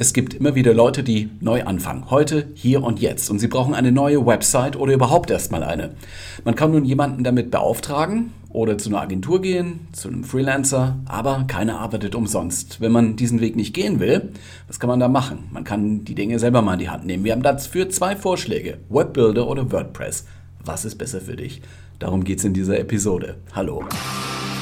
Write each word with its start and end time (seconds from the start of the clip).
Es 0.00 0.12
gibt 0.12 0.34
immer 0.34 0.54
wieder 0.54 0.74
Leute, 0.74 1.02
die 1.02 1.28
neu 1.40 1.64
anfangen. 1.64 2.08
Heute, 2.08 2.46
hier 2.54 2.84
und 2.84 3.00
jetzt. 3.00 3.30
Und 3.30 3.40
sie 3.40 3.48
brauchen 3.48 3.74
eine 3.74 3.90
neue 3.90 4.24
Website 4.24 4.76
oder 4.76 4.92
überhaupt 4.92 5.28
erstmal 5.28 5.64
eine. 5.64 5.96
Man 6.44 6.54
kann 6.54 6.70
nun 6.70 6.84
jemanden 6.84 7.24
damit 7.24 7.50
beauftragen 7.50 8.32
oder 8.48 8.78
zu 8.78 8.90
einer 8.90 9.00
Agentur 9.00 9.42
gehen, 9.42 9.88
zu 9.90 10.06
einem 10.06 10.22
Freelancer, 10.22 11.00
aber 11.06 11.46
keiner 11.48 11.80
arbeitet 11.80 12.14
umsonst. 12.14 12.80
Wenn 12.80 12.92
man 12.92 13.16
diesen 13.16 13.40
Weg 13.40 13.56
nicht 13.56 13.74
gehen 13.74 13.98
will, 13.98 14.30
was 14.68 14.78
kann 14.78 14.86
man 14.86 15.00
da 15.00 15.08
machen? 15.08 15.48
Man 15.50 15.64
kann 15.64 16.04
die 16.04 16.14
Dinge 16.14 16.38
selber 16.38 16.62
mal 16.62 16.74
in 16.74 16.78
die 16.78 16.90
Hand 16.90 17.04
nehmen. 17.04 17.24
Wir 17.24 17.32
haben 17.32 17.42
dafür 17.42 17.90
zwei 17.90 18.14
Vorschläge. 18.14 18.78
Webbuilder 18.90 19.48
oder 19.48 19.72
WordPress. 19.72 20.26
Was 20.64 20.84
ist 20.84 20.94
besser 20.94 21.20
für 21.20 21.34
dich? 21.34 21.60
Darum 21.98 22.22
geht 22.22 22.38
es 22.38 22.44
in 22.44 22.54
dieser 22.54 22.78
Episode. 22.78 23.38
Hallo. 23.52 23.84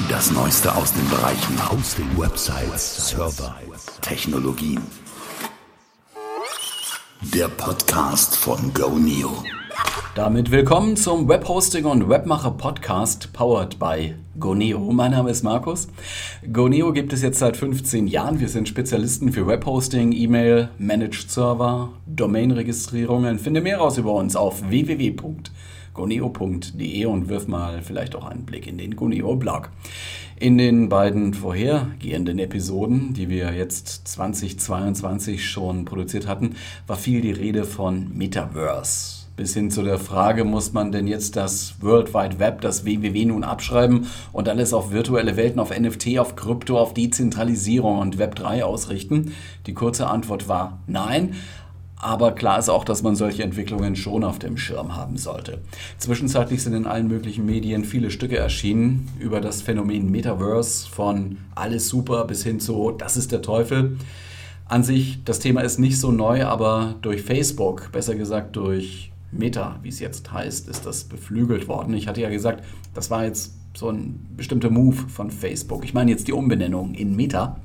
Das 0.09 0.31
Neueste 0.31 0.75
aus 0.75 0.93
den 0.93 1.07
Bereichen 1.09 1.71
Hosting, 1.71 2.07
Websites, 2.17 3.09
Server, 3.09 3.55
Technologien. 4.01 4.81
Der 7.21 7.47
Podcast 7.47 8.35
von 8.35 8.73
GoNeo. 8.75 9.43
Damit 10.13 10.51
willkommen 10.51 10.95
zum 10.95 11.27
Webhosting 11.27 11.85
und 11.85 12.09
Webmacher 12.09 12.51
Podcast 12.51 13.33
powered 13.33 13.79
by 13.79 14.13
GoNeo. 14.39 14.91
Mein 14.91 15.11
Name 15.11 15.31
ist 15.31 15.41
Markus. 15.43 15.87
GoNeo 16.53 16.93
gibt 16.93 17.13
es 17.13 17.23
jetzt 17.23 17.39
seit 17.39 17.57
15 17.57 18.05
Jahren. 18.05 18.39
Wir 18.39 18.49
sind 18.49 18.69
Spezialisten 18.69 19.31
für 19.31 19.47
Webhosting, 19.47 20.11
E-Mail, 20.11 20.69
Managed 20.77 21.31
Server, 21.31 21.89
Domainregistrierungen. 22.05 23.39
Finde 23.39 23.61
mehr 23.61 23.79
raus 23.79 23.97
über 23.97 24.13
uns 24.13 24.35
auf 24.35 24.69
www.goneo.de 25.97 27.05
und 27.05 27.29
wirf 27.29 27.47
mal 27.47 27.81
vielleicht 27.81 28.15
auch 28.15 28.25
einen 28.25 28.45
Blick 28.45 28.67
in 28.67 28.77
den 28.77 28.95
GoNeo 28.95 29.35
Blog. 29.35 29.69
In 30.39 30.57
den 30.57 30.87
beiden 30.87 31.33
vorhergehenden 31.33 32.37
Episoden, 32.37 33.13
die 33.13 33.27
wir 33.27 33.53
jetzt 33.53 34.07
2022 34.07 35.49
schon 35.49 35.85
produziert 35.85 36.27
hatten, 36.27 36.55
war 36.85 36.95
viel 36.95 37.21
die 37.21 37.31
Rede 37.31 37.63
von 37.63 38.15
Metaverse. 38.15 39.25
Bis 39.35 39.53
hin 39.53 39.69
zu 39.69 39.83
der 39.83 39.99
Frage, 39.99 40.45
muss 40.45 40.73
man 40.73 40.91
denn 40.91 41.07
jetzt 41.07 41.35
das 41.35 41.75
World 41.81 42.13
Wide 42.13 42.39
Web, 42.39 42.61
das 42.61 42.85
WWW 42.85 43.25
nun 43.25 43.43
abschreiben 43.43 44.07
und 44.31 44.49
alles 44.49 44.73
auf 44.73 44.91
virtuelle 44.91 45.37
Welten, 45.37 45.59
auf 45.59 45.77
NFT, 45.77 46.17
auf 46.17 46.35
Krypto, 46.35 46.79
auf 46.79 46.95
Dezentralisierung 46.95 47.99
und 47.99 48.17
Web 48.17 48.33
3 48.33 48.63
ausrichten? 48.63 49.33
Die 49.67 49.75
kurze 49.75 50.07
Antwort 50.07 50.47
war 50.47 50.79
nein. 50.87 51.35
Aber 51.99 52.33
klar 52.33 52.59
ist 52.59 52.69
auch, 52.69 52.85
dass 52.85 53.01
man 53.01 53.15
solche 53.15 53.43
Entwicklungen 53.43 53.95
schon 53.95 54.23
auf 54.23 54.37
dem 54.37 54.57
Schirm 54.57 54.95
haben 54.95 55.17
sollte. 55.17 55.61
Zwischenzeitlich 55.97 56.61
sind 56.61 56.73
in 56.73 56.85
allen 56.85 57.07
möglichen 57.07 57.45
Medien 57.45 57.83
viele 57.85 58.11
Stücke 58.11 58.37
erschienen 58.37 59.09
über 59.19 59.41
das 59.41 59.63
Phänomen 59.63 60.11
Metaverse 60.11 60.87
von 60.87 61.37
alles 61.55 61.89
super 61.89 62.25
bis 62.25 62.43
hin 62.43 62.59
zu 62.59 62.91
das 62.91 63.17
ist 63.17 63.31
der 63.31 63.41
Teufel. 63.41 63.97
An 64.65 64.83
sich, 64.83 65.23
das 65.23 65.39
Thema 65.39 65.61
ist 65.61 65.79
nicht 65.79 65.99
so 65.99 66.11
neu, 66.11 66.45
aber 66.45 66.95
durch 67.01 67.23
Facebook, 67.23 67.91
besser 67.91 68.15
gesagt 68.15 68.55
durch 68.57 69.11
Meta, 69.31 69.79
wie 69.81 69.89
es 69.89 69.99
jetzt 69.99 70.31
heißt, 70.31 70.67
ist 70.67 70.85
das 70.85 71.05
beflügelt 71.05 71.67
worden. 71.67 71.93
Ich 71.93 72.07
hatte 72.07 72.21
ja 72.21 72.29
gesagt, 72.29 72.63
das 72.93 73.09
war 73.09 73.25
jetzt 73.25 73.53
so 73.75 73.89
ein 73.89 74.25
bestimmter 74.35 74.69
Move 74.69 74.95
von 75.09 75.31
Facebook. 75.31 75.83
Ich 75.83 75.93
meine 75.93 76.11
jetzt 76.11 76.27
die 76.27 76.33
Umbenennung 76.33 76.93
in 76.93 77.15
Meta 77.15 77.59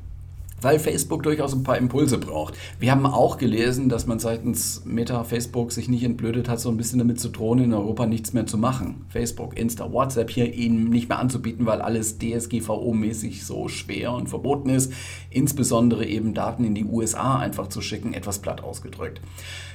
weil 0.63 0.79
Facebook 0.79 1.23
durchaus 1.23 1.53
ein 1.53 1.65
paar 1.65 1.77
Impulse 1.77 2.19
braucht. 2.19 2.55
Wir 2.79 2.91
haben 2.91 3.05
auch 3.05 3.37
gelesen, 3.37 3.89
dass 3.89 4.07
man 4.07 4.19
seitens 4.19 4.83
Meta 4.85 5.25
Facebook 5.25 5.73
sich 5.73 5.89
nicht 5.89 6.05
entblödet 6.05 6.49
hat, 6.49 6.61
so 6.61 6.71
ein 6.71 6.77
bisschen 6.77 6.99
damit 6.99 7.21
zu 7.21 7.29
drohen, 7.29 7.59
in 7.59 7.75
Europa 7.75 8.07
nichts 8.07 8.33
mehr 8.33 8.47
zu 8.47 8.57
machen. 8.57 9.05
Facebook, 9.09 9.59
Insta, 9.59 9.93
WhatsApp 9.93 10.31
hier 10.31 10.55
ihnen 10.55 10.89
nicht 10.89 11.09
mehr 11.09 11.19
anzubieten, 11.19 11.67
weil 11.67 11.83
alles 11.83 12.21
DSGVO-mäßig 12.21 13.45
so 13.45 13.69
schwer 13.69 14.13
und 14.13 14.29
verboten 14.29 14.71
ist. 14.71 14.93
Insbesondere 15.31 16.07
eben 16.07 16.35
Daten 16.35 16.65
in 16.65 16.75
die 16.75 16.85
USA 16.85 17.39
einfach 17.39 17.67
zu 17.67 17.81
schicken, 17.81 18.15
etwas 18.15 18.39
platt 18.39 18.63
ausgedrückt. 18.63 19.21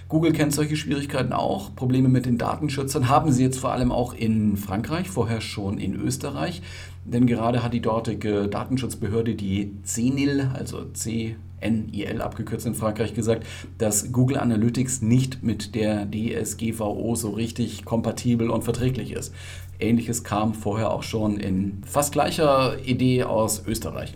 Google 0.09 0.31
kennt 0.31 0.53
solche 0.53 0.77
Schwierigkeiten 0.77 1.33
auch. 1.33 1.75
Probleme 1.75 2.07
mit 2.07 2.25
den 2.25 2.37
Datenschützern 2.37 3.09
haben 3.09 3.33
sie 3.33 3.43
jetzt 3.43 3.59
vor 3.59 3.73
allem 3.73 3.91
auch 3.91 4.13
in 4.13 4.55
Frankreich, 4.55 5.09
vorher 5.09 5.41
schon 5.41 5.79
in 5.79 5.95
Österreich. 5.95 6.61
Denn 7.07 7.25
gerade 7.25 7.63
hat 7.63 7.73
die 7.73 7.81
dortige 7.81 8.49
Datenschutzbehörde, 8.49 9.35
die 9.35 9.71
CNIL, 9.83 10.51
also 10.53 10.85
CNIL 10.91 12.21
abgekürzt 12.21 12.65
in 12.65 12.75
Frankreich, 12.75 13.13
gesagt, 13.13 13.47
dass 13.77 14.11
Google 14.11 14.37
Analytics 14.37 15.01
nicht 15.01 15.41
mit 15.41 15.73
der 15.73 16.05
DSGVO 16.11 17.15
so 17.15 17.29
richtig 17.29 17.85
kompatibel 17.85 18.49
und 18.49 18.65
verträglich 18.65 19.13
ist. 19.13 19.33
Ähnliches 19.79 20.25
kam 20.25 20.53
vorher 20.53 20.91
auch 20.91 21.03
schon 21.03 21.37
in 21.37 21.81
fast 21.85 22.11
gleicher 22.11 22.77
Idee 22.85 23.23
aus 23.23 23.63
Österreich. 23.65 24.13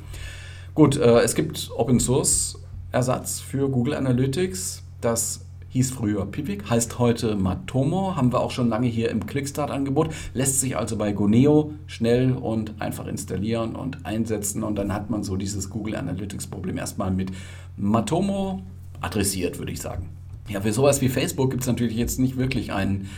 Gut, 0.76 0.98
äh, 0.98 1.22
es 1.22 1.34
gibt 1.34 1.72
Open 1.78 2.02
Source 2.02 2.60
Ersatz 2.92 3.40
für 3.40 3.70
Google 3.70 3.94
Analytics. 3.94 4.84
Das 5.00 5.46
hieß 5.72 5.92
früher 5.92 6.26
Pipik, 6.26 6.70
heißt 6.70 7.00
heute 7.00 7.38
Matomo, 7.38 8.18
haben 8.18 8.34
wir 8.34 8.42
auch 8.42 8.52
schon 8.52 8.68
lange 8.68 8.88
hier 8.88 9.10
im 9.10 9.26
Clickstart-Angebot, 9.26 10.10
lässt 10.34 10.60
sich 10.60 10.76
also 10.76 10.98
bei 10.98 11.14
Goneo 11.14 11.74
schnell 11.88 12.34
und 12.34 12.82
einfach 12.82 13.08
installieren 13.08 13.78
und 13.78 14.06
einsetzen 14.06 14.64
und 14.64 14.76
dann 14.76 14.94
hat 14.94 15.10
man 15.10 15.24
so 15.24 15.38
dieses 15.38 15.70
Google 15.70 15.96
Analytics-Problem 15.96 16.78
erstmal 16.78 17.12
mit 17.12 17.32
Matomo 17.78 18.62
adressiert, 19.00 19.60
würde 19.60 19.72
ich 19.72 19.80
sagen. 19.80 20.10
Ja, 20.50 20.60
für 20.60 20.74
sowas 20.74 21.00
wie 21.02 21.08
Facebook 21.08 21.52
gibt 21.52 21.64
es 21.64 21.68
natürlich 21.68 21.96
jetzt 21.96 22.20
nicht 22.20 22.36
wirklich 22.36 22.74
einen 22.74 23.10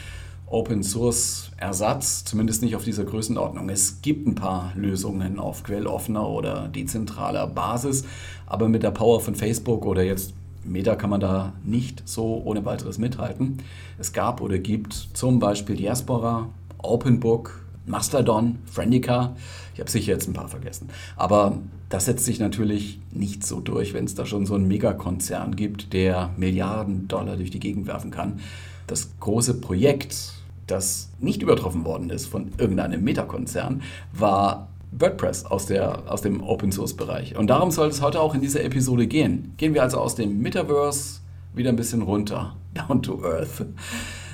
Open 0.46 0.84
Source 0.84 1.50
Ersatz, 1.58 2.24
zumindest 2.24 2.62
nicht 2.62 2.75
auf 2.75 2.84
dieser 2.84 3.06
Größenordnung. 3.06 3.70
Es 3.70 4.03
gibt 4.03 4.28
ein 4.28 4.35
paar 4.35 4.74
Lösungen 4.75 5.40
auf 5.40 5.64
quelloffener 5.64 6.30
oder 6.30 6.68
dezentraler 6.68 7.47
Basis, 7.47 8.06
aber 8.46 8.70
mit 8.70 8.84
der 8.84 8.91
Power 8.91 9.22
von 9.22 9.34
Facebook 9.34 9.88
oder 9.88 10.03
jetzt 10.03 10.35
Meta 10.66 10.96
kann 10.96 11.09
man 11.09 11.19
da 11.19 11.53
nicht 11.63 12.03
so 12.06 12.41
ohne 12.46 12.66
weiteres 12.66 12.97
mithalten. 12.97 13.57
Es 13.97 14.13
gab 14.13 14.41
oder 14.41 14.57
gibt 14.57 14.94
zum 15.13 15.40
Beispiel 15.40 15.75
Diaspora, 15.75 16.50
OpenBook, 16.79 17.63
Mastodon, 17.85 18.59
Friendica. 18.66 19.35
Ich 19.73 19.79
habe 19.79 19.90
sicher 19.90 20.13
jetzt 20.13 20.28
ein 20.28 20.34
paar 20.34 20.47
vergessen. 20.47 20.90
Aber 21.16 21.57
das 21.90 22.06
setzt 22.06 22.25
sich 22.25 22.40
natürlich 22.40 23.00
nicht 23.12 23.46
so 23.46 23.59
durch, 23.59 23.94
wenn 23.94 24.06
es 24.06 24.16
da 24.16 24.25
schon 24.25 24.46
so 24.46 24.56
einen 24.56 24.68
Megakonzern 24.68 25.56
gibt, 25.56 25.94
der 25.94 26.31
Milliarden 26.38 27.07
Dollar 27.07 27.35
durch 27.35 27.52
die 27.52 27.59
Gegend 27.59 27.88
werfen 27.88 28.12
kann. 28.12 28.40
Das 28.88 29.12
große 29.19 29.56
Projekt, 29.56 30.34
das 30.68 31.09
nicht 31.19 31.41
übertroffen 31.41 31.85
worden 31.85 32.09
ist 32.09 32.25
von 32.25 32.52
irgendeinem 32.57 33.03
Meta-Konzern, 33.03 33.81
war 34.13 34.69
WordPress 34.99 35.45
aus, 35.45 35.65
der, 35.65 36.11
aus 36.11 36.21
dem 36.21 36.41
Open 36.43 36.71
Source 36.71 36.95
Bereich. 36.95 37.35
Und 37.35 37.47
darum 37.47 37.71
soll 37.71 37.87
es 37.87 38.01
heute 38.01 38.19
auch 38.19 38.35
in 38.35 38.41
dieser 38.41 38.63
Episode 38.63 39.07
gehen. 39.07 39.53
Gehen 39.57 39.73
wir 39.73 39.83
also 39.83 39.99
aus 39.99 40.15
dem 40.15 40.41
Metaverse 40.41 41.21
wieder 41.53 41.69
ein 41.69 41.75
bisschen 41.75 42.01
runter, 42.01 42.55
down 42.73 43.01
to 43.01 43.23
earth. 43.23 43.65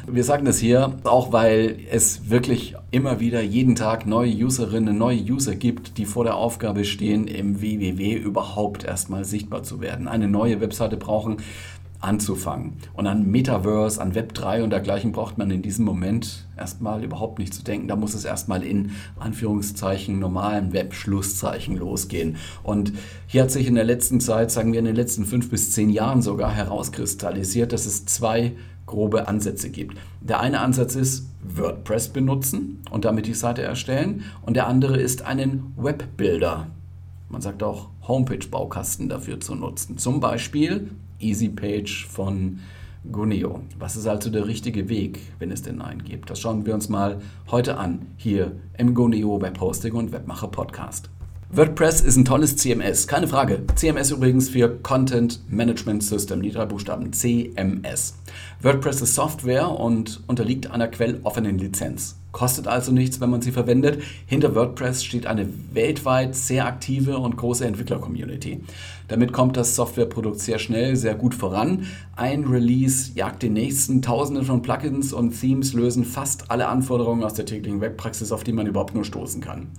Wir 0.07 0.23
sagen 0.23 0.45
das 0.45 0.57
hier 0.57 0.95
auch, 1.03 1.33
weil 1.33 1.77
es 1.91 2.29
wirklich 2.29 2.75
immer 2.89 3.19
wieder 3.19 3.41
jeden 3.41 3.75
Tag 3.75 4.07
neue 4.07 4.33
Userinnen, 4.33 4.97
neue 4.97 5.19
User 5.21 5.55
gibt, 5.55 5.97
die 5.97 6.05
vor 6.05 6.23
der 6.23 6.35
Aufgabe 6.35 6.83
stehen, 6.83 7.27
im 7.27 7.61
WWW 7.61 8.13
überhaupt 8.13 8.83
erstmal 8.83 9.23
sichtbar 9.25 9.61
zu 9.61 9.81
werden, 9.81 10.07
eine 10.07 10.27
neue 10.27 10.61
Webseite 10.61 10.97
brauchen, 10.97 11.37
anzufangen. 12.01 12.73
Und 12.93 13.07
an 13.07 13.29
Metaverse, 13.29 14.01
an 14.01 14.15
Web 14.15 14.33
3 14.33 14.63
und 14.63 14.69
dergleichen 14.69 15.11
braucht 15.11 15.37
man 15.37 15.51
in 15.51 15.61
diesem 15.61 15.85
Moment 15.85 16.47
erstmal 16.57 17.03
überhaupt 17.03 17.39
nicht 17.39 17.53
zu 17.53 17.63
denken. 17.63 17.87
Da 17.87 17.95
muss 17.95 18.13
es 18.13 18.25
erstmal 18.25 18.63
in 18.63 18.91
Anführungszeichen 19.19 20.19
normalen 20.19 20.71
Web-Schlusszeichen 20.71 21.75
losgehen. 21.75 22.38
Und 22.63 22.93
hier 23.27 23.43
hat 23.43 23.51
sich 23.51 23.67
in 23.67 23.75
der 23.75 23.83
letzten 23.83 24.21
Zeit, 24.21 24.51
sagen 24.51 24.71
wir 24.71 24.79
in 24.79 24.85
den 24.85 24.95
letzten 24.95 25.25
fünf 25.25 25.49
bis 25.49 25.71
zehn 25.71 25.89
Jahren 25.89 26.21
sogar 26.21 26.51
herauskristallisiert, 26.51 27.73
dass 27.73 27.85
es 27.85 28.05
zwei 28.05 28.53
grobe 28.85 29.27
Ansätze 29.27 29.69
gibt. 29.69 29.97
Der 30.21 30.39
eine 30.39 30.61
Ansatz 30.61 30.95
ist 30.95 31.29
WordPress 31.43 32.09
benutzen 32.09 32.81
und 32.89 33.05
damit 33.05 33.27
die 33.27 33.33
Seite 33.33 33.61
erstellen 33.61 34.23
und 34.41 34.55
der 34.55 34.67
andere 34.67 34.99
ist 34.99 35.21
einen 35.21 35.73
Webbuilder 35.77 36.67
man 37.29 37.41
sagt 37.41 37.61
auch 37.61 37.89
Homepage-Baukasten 38.07 39.07
dafür 39.07 39.39
zu 39.39 39.55
nutzen. 39.55 39.97
Zum 39.97 40.19
Beispiel 40.19 40.89
EasyPage 41.19 42.07
von 42.07 42.60
Guneo. 43.12 43.62
Was 43.77 43.95
ist 43.95 44.07
also 44.07 44.30
der 44.30 44.48
richtige 44.48 44.89
Weg, 44.89 45.19
wenn 45.39 45.51
es 45.51 45.62
denn 45.62 45.81
einen 45.81 46.04
gibt? 46.04 46.30
Das 46.30 46.39
schauen 46.39 46.66
wir 46.66 46.74
uns 46.74 46.89
mal 46.89 47.21
heute 47.50 47.77
an, 47.77 48.07
hier 48.18 48.54
im 48.77 48.94
Guneo 48.94 49.42
Webhosting 49.42 49.94
und 49.94 50.12
Webmacher 50.12 50.50
Podcast. 50.50 51.10
WordPress 51.51 52.01
ist 52.01 52.16
ein 52.16 52.25
tolles 52.25 52.57
CMS, 52.57 53.07
keine 53.07 53.28
Frage. 53.28 53.63
CMS 53.74 54.12
übrigens 54.12 54.50
für 54.50 54.69
Content 54.84 55.42
Management 55.50 56.04
System, 56.04 56.44
die 56.44 56.51
drei 56.51 56.66
Buchstaben 56.66 57.12
CMS. 57.12 58.13
WordPress 58.62 59.01
ist 59.01 59.16
Software 59.16 59.68
und 59.72 60.22
unterliegt 60.28 60.69
einer 60.69 60.88
quelloffenen 60.88 61.57
Lizenz. 61.57 62.19
Kostet 62.31 62.68
also 62.68 62.92
nichts, 62.92 63.19
wenn 63.19 63.31
man 63.31 63.42
sie 63.42 63.51
verwendet. 63.51 64.00
Hinter 64.28 64.54
WordPress 64.54 65.04
steht 65.04 65.25
eine 65.25 65.50
weltweit 65.74 66.36
sehr 66.36 66.68
aktive 66.68 67.18
und 67.18 67.36
große 67.36 67.66
Entwickler-Community. 67.66 68.62
Damit 69.07 69.34
kommt 69.34 69.57
das 69.57 69.75
Softwareprodukt 69.75 70.40
sehr 70.40 70.60
schnell, 70.60 70.96
sehr 70.98 71.16
gut 71.16 71.34
voran. 71.34 71.88
Ein 72.16 72.44
Release 72.44 73.13
jagt 73.16 73.42
den 73.42 73.54
nächsten. 73.54 74.04
Tausende 74.04 74.44
von 74.44 74.62
Plugins 74.62 75.13
und 75.13 75.31
Themes 75.31 75.74
lösen 75.74 76.06
fast 76.06 76.51
alle 76.51 76.68
Anforderungen 76.68 77.24
aus 77.24 77.34
der 77.34 77.48
täglichen 77.48 77.81
Webpraxis, 77.81 78.31
auf 78.31 78.44
die 78.44 78.54
man 78.54 78.68
überhaupt 78.68 78.94
nur 78.94 79.04
stoßen 79.04 79.42
kann. 79.42 79.72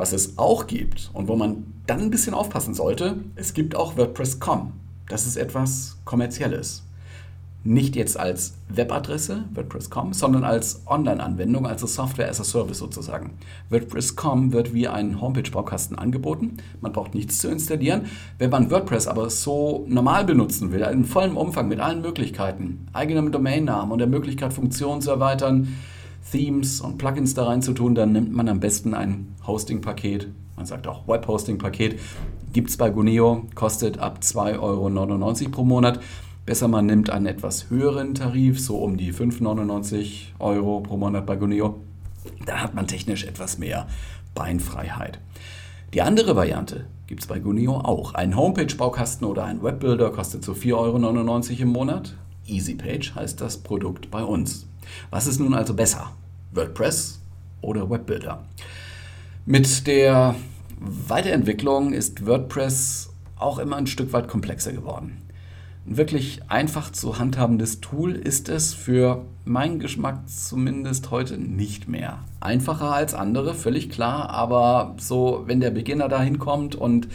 Was 0.00 0.14
es 0.14 0.38
auch 0.38 0.66
gibt 0.66 1.10
und 1.12 1.28
wo 1.28 1.36
man 1.36 1.66
dann 1.86 2.00
ein 2.00 2.10
bisschen 2.10 2.32
aufpassen 2.32 2.72
sollte, 2.72 3.16
es 3.34 3.52
gibt 3.52 3.76
auch 3.76 3.98
WordPress.com. 3.98 4.72
Das 5.10 5.26
ist 5.26 5.36
etwas 5.36 5.98
Kommerzielles 6.06 6.84
nicht 7.62 7.94
jetzt 7.94 8.18
als 8.18 8.54
Webadresse, 8.68 9.44
WordPress.com, 9.52 10.14
sondern 10.14 10.44
als 10.44 10.82
Online-Anwendung, 10.86 11.66
also 11.66 11.86
Software 11.86 12.30
as 12.30 12.40
a 12.40 12.44
Service 12.44 12.78
sozusagen. 12.78 13.32
WordPress.com 13.68 14.52
wird 14.54 14.72
wie 14.72 14.88
ein 14.88 15.20
Homepage-Baukasten 15.20 15.98
angeboten. 15.98 16.56
Man 16.80 16.92
braucht 16.92 17.14
nichts 17.14 17.38
zu 17.38 17.48
installieren. 17.48 18.06
Wenn 18.38 18.48
man 18.48 18.70
WordPress 18.70 19.06
aber 19.06 19.28
so 19.28 19.84
normal 19.88 20.24
benutzen 20.24 20.72
will, 20.72 20.80
in 20.80 21.04
vollem 21.04 21.36
Umfang 21.36 21.68
mit 21.68 21.80
allen 21.80 22.00
Möglichkeiten, 22.00 22.86
eigenem 22.94 23.30
Domainnamen 23.30 23.92
und 23.92 23.98
der 23.98 24.08
Möglichkeit, 24.08 24.54
Funktionen 24.54 25.02
zu 25.02 25.10
erweitern, 25.10 25.76
Themes 26.30 26.80
und 26.80 26.98
Plugins 26.98 27.34
da 27.34 27.46
rein 27.46 27.62
zu 27.62 27.72
tun, 27.72 27.94
dann 27.94 28.12
nimmt 28.12 28.32
man 28.32 28.48
am 28.48 28.60
besten 28.60 28.94
ein 28.94 29.34
Hosting-Paket. 29.46 30.28
Man 30.56 30.66
sagt 30.66 30.86
auch 30.86 31.08
Web-Hosting-Paket. 31.08 31.98
Gibt 32.52 32.70
es 32.70 32.76
bei 32.76 32.90
Guneo, 32.90 33.46
kostet 33.54 33.98
ab 33.98 34.20
2,99 34.22 34.60
Euro 34.60 35.50
pro 35.50 35.64
Monat. 35.64 36.00
Besser, 36.46 36.68
man 36.68 36.86
nimmt 36.86 37.10
einen 37.10 37.26
etwas 37.26 37.70
höheren 37.70 38.14
Tarif, 38.14 38.60
so 38.60 38.78
um 38.78 38.96
die 38.96 39.12
5,99 39.12 40.32
Euro 40.38 40.80
pro 40.80 40.96
Monat 40.96 41.26
bei 41.26 41.36
Guneo. 41.36 41.80
Da 42.46 42.62
hat 42.62 42.74
man 42.74 42.86
technisch 42.86 43.24
etwas 43.24 43.58
mehr 43.58 43.86
Beinfreiheit. 44.34 45.20
Die 45.94 46.02
andere 46.02 46.36
Variante 46.36 46.86
gibt 47.06 47.22
es 47.22 47.26
bei 47.26 47.40
Guneo 47.40 47.78
auch. 47.78 48.14
Ein 48.14 48.36
Homepage-Baukasten 48.36 49.26
oder 49.26 49.44
ein 49.44 49.62
Webbuilder 49.62 50.10
kostet 50.10 50.44
so 50.44 50.52
4,99 50.52 51.50
Euro 51.50 51.62
im 51.62 51.68
Monat. 51.68 52.16
EasyPage 52.46 53.14
heißt 53.14 53.40
das 53.40 53.58
Produkt 53.58 54.10
bei 54.10 54.22
uns. 54.22 54.66
Was 55.10 55.26
ist 55.26 55.40
nun 55.40 55.54
also 55.54 55.74
besser? 55.74 56.12
WordPress 56.52 57.20
oder 57.60 57.88
Webbuilder? 57.88 58.44
Mit 59.46 59.86
der 59.86 60.34
Weiterentwicklung 60.78 61.92
ist 61.92 62.26
WordPress 62.26 63.10
auch 63.36 63.58
immer 63.58 63.76
ein 63.76 63.86
Stück 63.86 64.12
weit 64.12 64.28
komplexer 64.28 64.72
geworden. 64.72 65.22
Ein 65.86 65.96
wirklich 65.96 66.42
einfach 66.48 66.92
zu 66.92 67.18
handhabendes 67.18 67.80
Tool 67.80 68.12
ist 68.12 68.48
es 68.48 68.74
für 68.74 69.24
meinen 69.44 69.78
Geschmack 69.78 70.28
zumindest 70.28 71.10
heute 71.10 71.38
nicht 71.38 71.88
mehr. 71.88 72.20
Einfacher 72.40 72.92
als 72.92 73.12
andere, 73.12 73.54
völlig 73.54 73.90
klar, 73.90 74.30
aber 74.30 74.94
so, 74.98 75.44
wenn 75.46 75.60
der 75.60 75.70
Beginner 75.70 76.08
da 76.08 76.22
hinkommt 76.22 76.74
und 76.74 77.06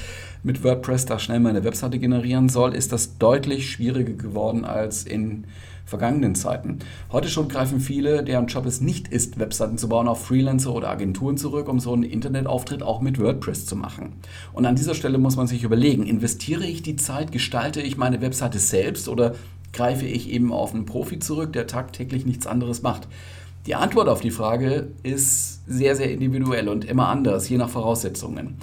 mit 0.43 0.63
WordPress 0.63 1.07
da 1.07 1.17
schnell 1.17 1.39
mal 1.39 1.49
eine 1.49 1.63
Webseite 1.63 1.97
generieren 1.97 2.47
soll, 2.47 2.75
ist 2.75 2.91
das 2.91 3.17
deutlich 3.17 3.71
schwieriger 3.71 4.13
geworden 4.13 4.65
als 4.65 5.03
in 5.03 5.45
vergangenen 5.85 6.35
Zeiten. 6.35 6.79
Heute 7.11 7.29
schon 7.29 7.47
greifen 7.47 7.79
viele, 7.79 8.23
deren 8.23 8.47
Job 8.47 8.65
es 8.65 8.81
nicht 8.81 9.07
ist, 9.07 9.39
Webseiten 9.39 9.77
zu 9.77 9.89
bauen, 9.89 10.07
auf 10.07 10.25
Freelancer 10.25 10.73
oder 10.73 10.89
Agenturen 10.89 11.37
zurück, 11.37 11.69
um 11.69 11.79
so 11.79 11.93
einen 11.93 12.03
Internetauftritt 12.03 12.83
auch 12.83 13.01
mit 13.01 13.19
WordPress 13.19 13.65
zu 13.65 13.75
machen. 13.75 14.13
Und 14.53 14.65
an 14.65 14.75
dieser 14.75 14.95
Stelle 14.95 15.17
muss 15.17 15.37
man 15.37 15.47
sich 15.47 15.63
überlegen, 15.63 16.05
investiere 16.05 16.65
ich 16.65 16.81
die 16.81 16.95
Zeit, 16.95 17.31
gestalte 17.31 17.81
ich 17.81 17.97
meine 17.97 18.21
Webseite 18.21 18.59
selbst 18.59 19.07
oder 19.07 19.33
greife 19.73 20.05
ich 20.05 20.29
eben 20.29 20.51
auf 20.51 20.73
einen 20.73 20.85
Profi 20.85 21.19
zurück, 21.19 21.53
der 21.53 21.67
tagtäglich 21.67 22.25
nichts 22.25 22.47
anderes 22.47 22.81
macht? 22.81 23.07
Die 23.65 23.73
Antwort 23.73 24.09
auf 24.09 24.21
die 24.21 24.29
Frage 24.29 24.89
ist 25.01 25.67
sehr, 25.67 25.95
sehr 25.95 26.11
individuell 26.11 26.69
und 26.69 26.85
immer 26.85 27.07
anders, 27.07 27.49
je 27.49 27.57
nach 27.57 27.69
Voraussetzungen. 27.69 28.57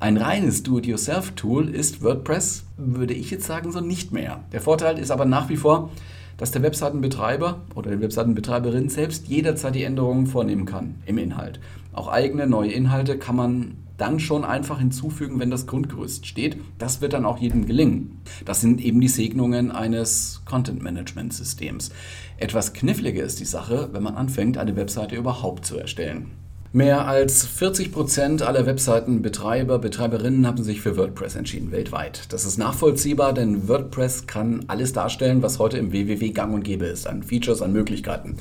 Ein 0.00 0.16
reines 0.16 0.64
Do-it-yourself-Tool 0.64 1.68
ist 1.68 2.02
WordPress, 2.02 2.64
würde 2.76 3.14
ich 3.14 3.30
jetzt 3.30 3.46
sagen, 3.46 3.70
so 3.70 3.80
nicht 3.80 4.12
mehr. 4.12 4.40
Der 4.50 4.60
Vorteil 4.60 4.98
ist 4.98 5.12
aber 5.12 5.26
nach 5.26 5.48
wie 5.48 5.56
vor, 5.56 5.90
dass 6.38 6.50
der 6.50 6.62
Webseitenbetreiber 6.62 7.60
oder 7.76 7.92
die 7.92 8.00
Webseitenbetreiberin 8.00 8.88
selbst 8.88 9.28
jederzeit 9.28 9.76
die 9.76 9.84
Änderungen 9.84 10.26
vornehmen 10.26 10.66
kann 10.66 10.96
im 11.06 11.18
Inhalt. 11.18 11.60
Auch 11.92 12.08
eigene 12.08 12.48
neue 12.48 12.72
Inhalte 12.72 13.16
kann 13.16 13.36
man 13.36 13.76
dann 13.98 14.20
schon 14.20 14.44
einfach 14.44 14.78
hinzufügen, 14.78 15.38
wenn 15.38 15.50
das 15.50 15.66
Grundgerüst 15.66 16.26
steht. 16.26 16.56
Das 16.78 17.02
wird 17.02 17.12
dann 17.12 17.26
auch 17.26 17.38
jedem 17.38 17.66
gelingen. 17.66 18.22
Das 18.44 18.60
sind 18.62 18.80
eben 18.80 19.00
die 19.00 19.08
Segnungen 19.08 19.70
eines 19.70 20.40
Content-Management-Systems. 20.46 21.90
Etwas 22.38 22.72
kniffliger 22.72 23.24
ist 23.24 23.40
die 23.40 23.44
Sache, 23.44 23.90
wenn 23.92 24.02
man 24.02 24.14
anfängt, 24.14 24.56
eine 24.56 24.76
Webseite 24.76 25.16
überhaupt 25.16 25.66
zu 25.66 25.76
erstellen. 25.76 26.30
Mehr 26.72 27.08
als 27.08 27.46
40 27.46 27.92
Prozent 27.92 28.42
aller 28.42 28.66
Webseitenbetreiber, 28.66 29.78
Betreiberinnen 29.78 30.46
haben 30.46 30.62
sich 30.62 30.82
für 30.82 30.98
WordPress 30.98 31.34
entschieden 31.34 31.72
weltweit. 31.72 32.30
Das 32.30 32.44
ist 32.44 32.58
nachvollziehbar, 32.58 33.32
denn 33.32 33.68
WordPress 33.68 34.26
kann 34.26 34.66
alles 34.66 34.92
darstellen, 34.92 35.40
was 35.40 35.58
heute 35.58 35.78
im 35.78 35.94
WWW 35.94 36.28
gang 36.28 36.52
und 36.52 36.64
gäbe 36.64 36.84
ist, 36.84 37.06
an 37.06 37.22
Features, 37.22 37.62
an 37.62 37.72
Möglichkeiten. 37.72 38.36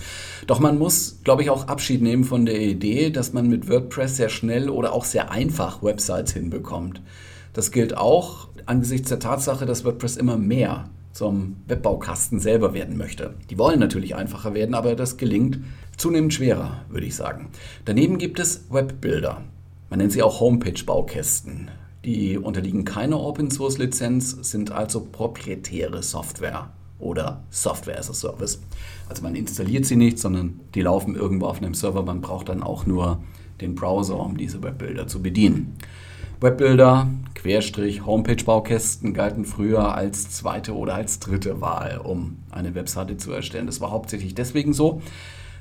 Doch 0.45 0.59
man 0.59 0.77
muss, 0.77 1.19
glaube 1.23 1.41
ich, 1.41 1.49
auch 1.49 1.69
Abschied 1.69 2.01
nehmen 2.01 2.25
von 2.25 2.45
der 2.45 2.59
Idee, 2.59 3.11
dass 3.11 3.31
man 3.31 3.47
mit 3.47 3.69
WordPress 3.69 4.17
sehr 4.17 4.29
schnell 4.29 4.69
oder 4.69 4.91
auch 4.91 5.05
sehr 5.05 5.31
einfach 5.31 5.81
Websites 5.81 6.33
hinbekommt. 6.33 7.01
Das 7.53 7.71
gilt 7.71 7.95
auch 7.95 8.49
angesichts 8.65 9.07
der 9.07 9.19
Tatsache, 9.19 9.65
dass 9.65 9.85
WordPress 9.85 10.17
immer 10.17 10.35
mehr 10.35 10.89
zum 11.17 11.55
Webbaukasten 11.65 12.39
selber 12.39 12.75
werden 12.75 12.95
möchte. 12.95 13.33
Die 13.49 13.57
wollen 13.57 13.79
natürlich 13.79 14.15
einfacher 14.15 14.53
werden, 14.53 14.75
aber 14.75 14.95
das 14.95 15.17
gelingt 15.17 15.59
zunehmend 15.97 16.31
schwerer, 16.31 16.85
würde 16.89 17.07
ich 17.07 17.15
sagen. 17.15 17.49
Daneben 17.85 18.19
gibt 18.19 18.37
es 18.37 18.65
Webbilder. 18.69 19.41
Man 19.89 19.97
nennt 19.97 20.11
sie 20.11 20.21
auch 20.21 20.39
Homepage-Baukästen. 20.39 21.71
Die 22.05 22.37
unterliegen 22.37 22.85
keiner 22.85 23.19
Open-Source-Lizenz, 23.19 24.37
sind 24.51 24.71
also 24.71 25.07
proprietäre 25.11 26.03
Software 26.03 26.69
oder 26.99 27.43
Software 27.49 27.97
as 27.97 28.11
a 28.11 28.13
Service. 28.13 28.61
Also 29.09 29.23
man 29.23 29.33
installiert 29.33 29.85
sie 29.85 29.95
nicht, 29.95 30.19
sondern 30.19 30.59
die 30.75 30.81
laufen 30.81 31.15
irgendwo 31.15 31.47
auf 31.47 31.57
einem 31.57 31.73
Server. 31.73 32.03
Man 32.03 32.21
braucht 32.21 32.49
dann 32.49 32.61
auch 32.61 32.85
nur 32.85 33.23
den 33.59 33.73
Browser, 33.73 34.19
um 34.19 34.37
diese 34.37 34.61
Webbilder 34.61 35.07
zu 35.07 35.23
bedienen. 35.23 35.77
Webbilder, 36.39 37.07
Querstrich, 37.33 38.05
Homepage-Baukästen 38.05 39.15
galten 39.15 39.43
früher 39.43 39.95
als 39.95 40.29
zweite 40.29 40.75
oder 40.75 40.93
als 40.93 41.19
dritte 41.19 41.61
Wahl, 41.61 41.99
um 42.03 42.37
eine 42.51 42.75
Webseite 42.75 43.17
zu 43.17 43.31
erstellen. 43.31 43.65
Das 43.65 43.81
war 43.81 43.89
hauptsächlich 43.89 44.35
deswegen 44.35 44.71
so, 44.73 45.01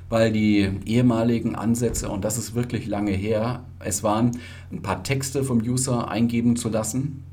weil 0.07 0.31
die 0.31 0.69
ehemaligen 0.85 1.55
Ansätze, 1.55 2.09
und 2.09 2.23
das 2.23 2.37
ist 2.37 2.53
wirklich 2.53 2.85
lange 2.85 3.11
her, 3.11 3.63
es 3.79 4.03
waren, 4.03 4.37
ein 4.71 4.83
paar 4.83 5.01
Texte 5.01 5.43
vom 5.43 5.57
User 5.61 6.11
eingeben 6.11 6.55
zu 6.55 6.69
lassen 6.69 7.23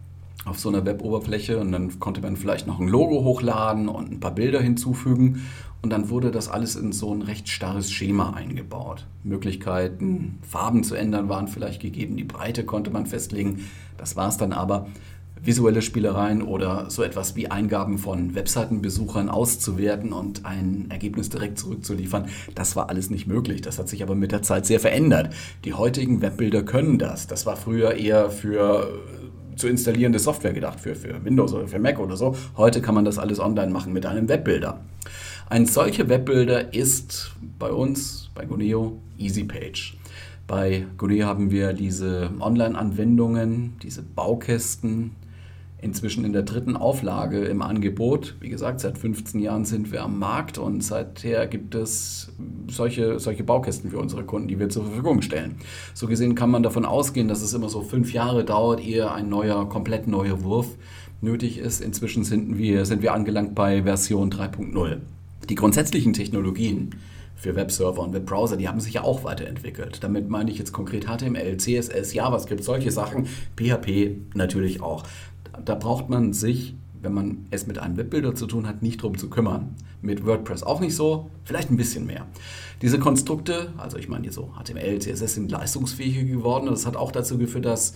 auf 0.44 0.58
so 0.58 0.69
einer 0.69 0.85
Web-Oberfläche 0.85 1.58
und 1.58 1.73
dann 1.73 1.99
konnte 2.00 2.20
man 2.20 2.37
vielleicht 2.37 2.67
noch 2.67 2.81
ein 2.81 2.88
Logo 2.88 3.25
hochladen 3.25 3.88
und 3.88 4.12
ein 4.12 4.20
paar 4.20 4.35
Bilder 4.35 4.61
hinzufügen 4.61 5.43
und 5.82 5.91
dann 5.91 6.08
wurde 6.08 6.31
das 6.31 6.49
alles 6.49 6.76
in 6.76 6.93
so 6.93 7.12
ein 7.12 7.23
recht 7.23 7.49
starres 7.49 7.91
Schema 7.91 8.32
eingebaut. 8.32 9.06
Möglichkeiten, 9.23 10.38
Farben 10.43 10.85
zu 10.85 10.94
ändern 10.94 11.29
waren 11.29 11.49
vielleicht 11.49 11.82
gegeben, 11.82 12.17
die 12.17 12.25
Breite 12.25 12.64
konnte 12.64 12.91
man 12.91 13.06
festlegen, 13.06 13.64
das 13.96 14.17
war 14.17 14.29
es 14.29 14.37
dann 14.37 14.52
aber 14.52 14.87
visuelle 15.43 15.82
Spielereien 15.82 16.43
oder 16.43 16.91
so 16.91 17.02
etwas 17.02 17.37
wie 17.37 17.50
Eingaben 17.50 17.99
von 17.99 18.35
Webseitenbesuchern 18.35 19.29
auszuwerten 19.29 20.13
und 20.13 20.44
ein 20.46 20.86
Ergebnis 20.89 21.29
direkt 21.29 21.58
zurückzuliefern, 21.58 22.29
das 22.55 22.77
war 22.77 22.89
alles 22.89 23.10
nicht 23.10 23.27
möglich. 23.27 23.60
Das 23.60 23.79
hat 23.79 23.89
sich 23.89 24.03
aber 24.03 24.15
mit 24.15 24.32
der 24.32 24.43
Zeit 24.43 24.67
sehr 24.67 24.81
verändert. 24.81 25.34
Die 25.65 25.74
heutigen 25.74 26.22
Webbilder 26.22 26.63
können 26.63 26.98
das. 26.98 27.27
Das 27.27 27.44
war 27.46 27.56
früher 27.56 27.94
eher 27.94 28.31
für 28.31 29.01
zu 29.56 29.69
installierende 29.69 30.19
Software 30.19 30.53
gedacht, 30.53 30.81
für, 30.81 30.94
für 30.94 31.25
Windows 31.25 31.53
oder 31.53 31.69
für 31.69 31.79
Mac 31.79 31.99
oder 31.99 32.17
so. 32.17 32.37
Heute 32.56 32.81
kann 32.81 32.94
man 32.94 33.05
das 33.05 33.19
alles 33.19 33.41
online 33.41 33.73
machen 33.73 33.93
mit 33.93 34.06
einem 34.06 34.29
Webbilder. 34.29 34.81
Ein 35.49 35.67
solcher 35.67 36.08
Webbilder 36.08 36.73
ist 36.73 37.32
bei 37.58 37.70
uns, 37.70 38.31
bei 38.34 38.46
Guneo, 38.46 38.99
EasyPage. 39.19 39.96
Bei 40.46 40.87
Guneo 40.99 41.27
haben 41.27 41.51
wir 41.51 41.73
diese 41.73 42.31
Online-Anwendungen, 42.41 43.77
diese 43.82 44.03
Baukästen, 44.03 45.13
inzwischen 45.84 46.24
in 46.24 46.32
der 46.32 46.43
dritten 46.43 46.76
Auflage 46.76 47.44
im 47.44 47.60
Angebot. 47.60 48.34
Wie 48.41 48.48
gesagt, 48.48 48.81
seit 48.81 48.96
15 48.96 49.41
Jahren 49.41 49.67
sind 49.67 49.93
wir 49.93 50.03
am 50.03 50.19
Markt 50.19 50.56
und 50.56 50.82
seither 50.82 51.46
gibt 51.46 51.74
es 51.74 52.32
solche, 52.69 53.20
solche 53.20 53.44
Baukästen 53.44 53.91
für 53.91 53.98
unsere 53.98 54.24
Kunden, 54.24 54.48
die 54.48 54.58
wir 54.58 54.70
zur 54.70 54.84
Verfügung 54.84 55.20
stellen. 55.20 55.56
So 55.93 56.06
gesehen 56.06 56.34
kann 56.34 56.50
man 56.50 56.62
davon 56.62 56.86
ausgehen, 56.86 57.29
dass 57.29 57.43
es 57.43 57.53
immer 57.53 57.69
so 57.69 57.82
fünf 57.82 58.12
Jahre 58.14 58.44
dauert, 58.44 58.81
ehe 58.81 59.12
ein 59.12 59.29
neuer, 59.29 59.69
komplett 59.69 60.08
neuer 60.08 60.43
Wurf 60.43 60.69
nötig 61.20 61.58
ist. 61.58 61.82
Inzwischen 61.82 62.24
sind 62.24 62.56
wir, 62.56 62.86
sind 62.86 63.03
wir 63.03 63.12
angelangt 63.12 63.55
bei 63.55 63.82
Version 63.82 64.31
3.0. 64.31 64.98
Die 65.50 65.55
grundsätzlichen 65.55 66.14
Technologien 66.14 66.94
für 67.36 67.56
Webserver 67.56 68.00
und 68.00 68.14
Webbrowser, 68.14 68.56
die 68.56 68.69
haben 68.69 68.81
sich 68.81 68.94
ja 68.94 69.03
auch 69.03 69.24
weiterentwickelt. 69.24 70.03
Damit 70.03 70.31
meine 70.31 70.50
ich 70.50 70.58
jetzt 70.58 70.72
konkret 70.72 71.05
HTML, 71.05 71.58
CSS, 71.58 72.14
JavaScript, 72.14 72.64
solche 72.64 72.91
Sachen, 72.91 73.26
PHP 73.56 74.17
natürlich 74.34 74.81
auch 74.81 75.05
da 75.65 75.75
braucht 75.75 76.08
man 76.08 76.32
sich, 76.32 76.75
wenn 77.03 77.13
man 77.13 77.46
es 77.51 77.67
mit 77.67 77.79
einem 77.79 77.96
Webbilder 77.96 78.34
zu 78.34 78.46
tun 78.46 78.67
hat, 78.67 78.82
nicht 78.82 79.03
drum 79.03 79.19
zu 79.19 79.29
kümmern. 79.29 79.77
Mit 80.01 80.27
WordPress 80.27 80.63
auch 80.63 80.81
nicht 80.81 80.94
so, 80.94 81.31
vielleicht 81.44 81.70
ein 81.70 81.77
bisschen 81.77 82.06
mehr. 82.06 82.27
Diese 82.82 82.99
Konstrukte, 82.99 83.73
also 83.77 83.96
ich 83.96 84.08
meine 84.08 84.32
so 84.32 84.53
HTML, 84.58 84.99
CSS 84.99 85.34
sind 85.34 85.51
leistungsfähiger 85.51 86.25
geworden. 86.25 86.67
Das 86.67 86.87
hat 86.87 86.96
auch 86.96 87.13
dazu 87.13 87.39
geführt, 87.39 87.65
dass 87.65 87.94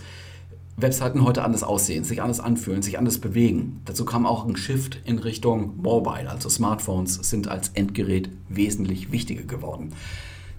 Webseiten 0.77 1.23
heute 1.25 1.43
anders 1.43 1.63
aussehen, 1.63 2.03
sich 2.03 2.21
anders 2.21 2.39
anfühlen, 2.39 2.81
sich 2.81 2.97
anders 2.97 3.17
bewegen. 3.17 3.81
Dazu 3.85 4.05
kam 4.05 4.25
auch 4.25 4.45
ein 4.45 4.55
Shift 4.55 4.99
in 5.03 5.19
Richtung 5.19 5.77
Mobile, 5.81 6.29
also 6.29 6.49
Smartphones 6.49 7.15
sind 7.15 7.47
als 7.47 7.69
Endgerät 7.69 8.29
wesentlich 8.47 9.11
wichtiger 9.11 9.43
geworden. 9.43 9.93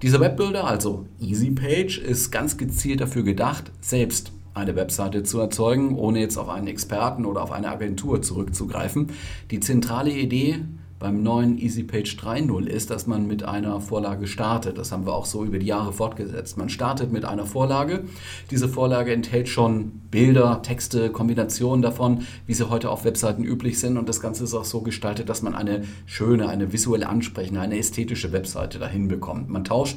Dieser 0.02 0.20
Webbuilder, 0.20 0.64
also 0.64 1.06
EasyPage, 1.20 1.98
ist 1.98 2.30
ganz 2.30 2.56
gezielt 2.56 3.00
dafür 3.00 3.22
gedacht, 3.22 3.70
selbst 3.80 4.32
eine 4.54 4.76
Webseite 4.76 5.22
zu 5.22 5.38
erzeugen, 5.40 5.96
ohne 5.96 6.20
jetzt 6.20 6.36
auf 6.36 6.48
einen 6.48 6.66
Experten 6.66 7.24
oder 7.24 7.42
auf 7.42 7.52
eine 7.52 7.68
Agentur 7.68 8.22
zurückzugreifen. 8.22 9.08
Die 9.50 9.60
zentrale 9.60 10.10
Idee 10.10 10.60
beim 11.00 11.22
neuen 11.22 11.58
EasyPage 11.58 12.18
3.0 12.18 12.66
ist, 12.66 12.90
dass 12.90 13.06
man 13.06 13.26
mit 13.26 13.42
einer 13.42 13.80
Vorlage 13.80 14.26
startet. 14.26 14.76
Das 14.76 14.92
haben 14.92 15.06
wir 15.06 15.14
auch 15.14 15.24
so 15.24 15.44
über 15.44 15.58
die 15.58 15.66
Jahre 15.66 15.94
fortgesetzt. 15.94 16.58
Man 16.58 16.68
startet 16.68 17.10
mit 17.10 17.24
einer 17.24 17.46
Vorlage. 17.46 18.04
Diese 18.50 18.68
Vorlage 18.68 19.14
enthält 19.14 19.48
schon 19.48 20.02
Bilder, 20.10 20.60
Texte, 20.62 21.10
Kombinationen 21.10 21.80
davon, 21.80 22.26
wie 22.46 22.52
sie 22.52 22.68
heute 22.68 22.90
auf 22.90 23.06
Webseiten 23.06 23.44
üblich 23.44 23.80
sind. 23.80 23.96
Und 23.96 24.10
das 24.10 24.20
Ganze 24.20 24.44
ist 24.44 24.52
auch 24.52 24.66
so 24.66 24.82
gestaltet, 24.82 25.30
dass 25.30 25.40
man 25.40 25.54
eine 25.54 25.84
schöne, 26.04 26.50
eine 26.50 26.70
visuell 26.70 27.04
ansprechende, 27.04 27.60
eine 27.60 27.78
ästhetische 27.78 28.32
Webseite 28.32 28.78
dahin 28.78 29.08
bekommt. 29.08 29.48
Man 29.48 29.64
tauscht 29.64 29.96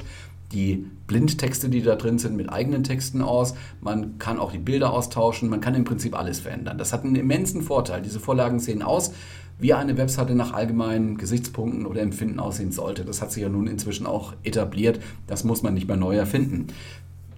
die 0.54 0.86
Blindtexte, 1.06 1.68
die 1.68 1.82
da 1.82 1.96
drin 1.96 2.18
sind, 2.18 2.36
mit 2.36 2.50
eigenen 2.50 2.84
Texten 2.84 3.20
aus. 3.20 3.54
Man 3.80 4.18
kann 4.18 4.38
auch 4.38 4.52
die 4.52 4.58
Bilder 4.58 4.92
austauschen. 4.92 5.50
Man 5.50 5.60
kann 5.60 5.74
im 5.74 5.84
Prinzip 5.84 6.18
alles 6.18 6.40
verändern. 6.40 6.78
Das 6.78 6.92
hat 6.92 7.04
einen 7.04 7.16
immensen 7.16 7.62
Vorteil. 7.62 8.00
Diese 8.00 8.20
Vorlagen 8.20 8.58
sehen 8.60 8.82
aus 8.82 9.12
wie 9.58 9.72
eine 9.72 9.96
Webseite 9.96 10.34
nach 10.34 10.52
allgemeinen 10.52 11.16
Gesichtspunkten 11.16 11.86
oder 11.86 12.02
Empfinden 12.02 12.40
aussehen 12.40 12.72
sollte. 12.72 13.04
Das 13.04 13.22
hat 13.22 13.30
sich 13.30 13.42
ja 13.42 13.48
nun 13.48 13.66
inzwischen 13.66 14.06
auch 14.06 14.34
etabliert. 14.42 15.00
Das 15.26 15.44
muss 15.44 15.62
man 15.62 15.74
nicht 15.74 15.86
mehr 15.86 15.96
neu 15.96 16.16
erfinden. 16.16 16.68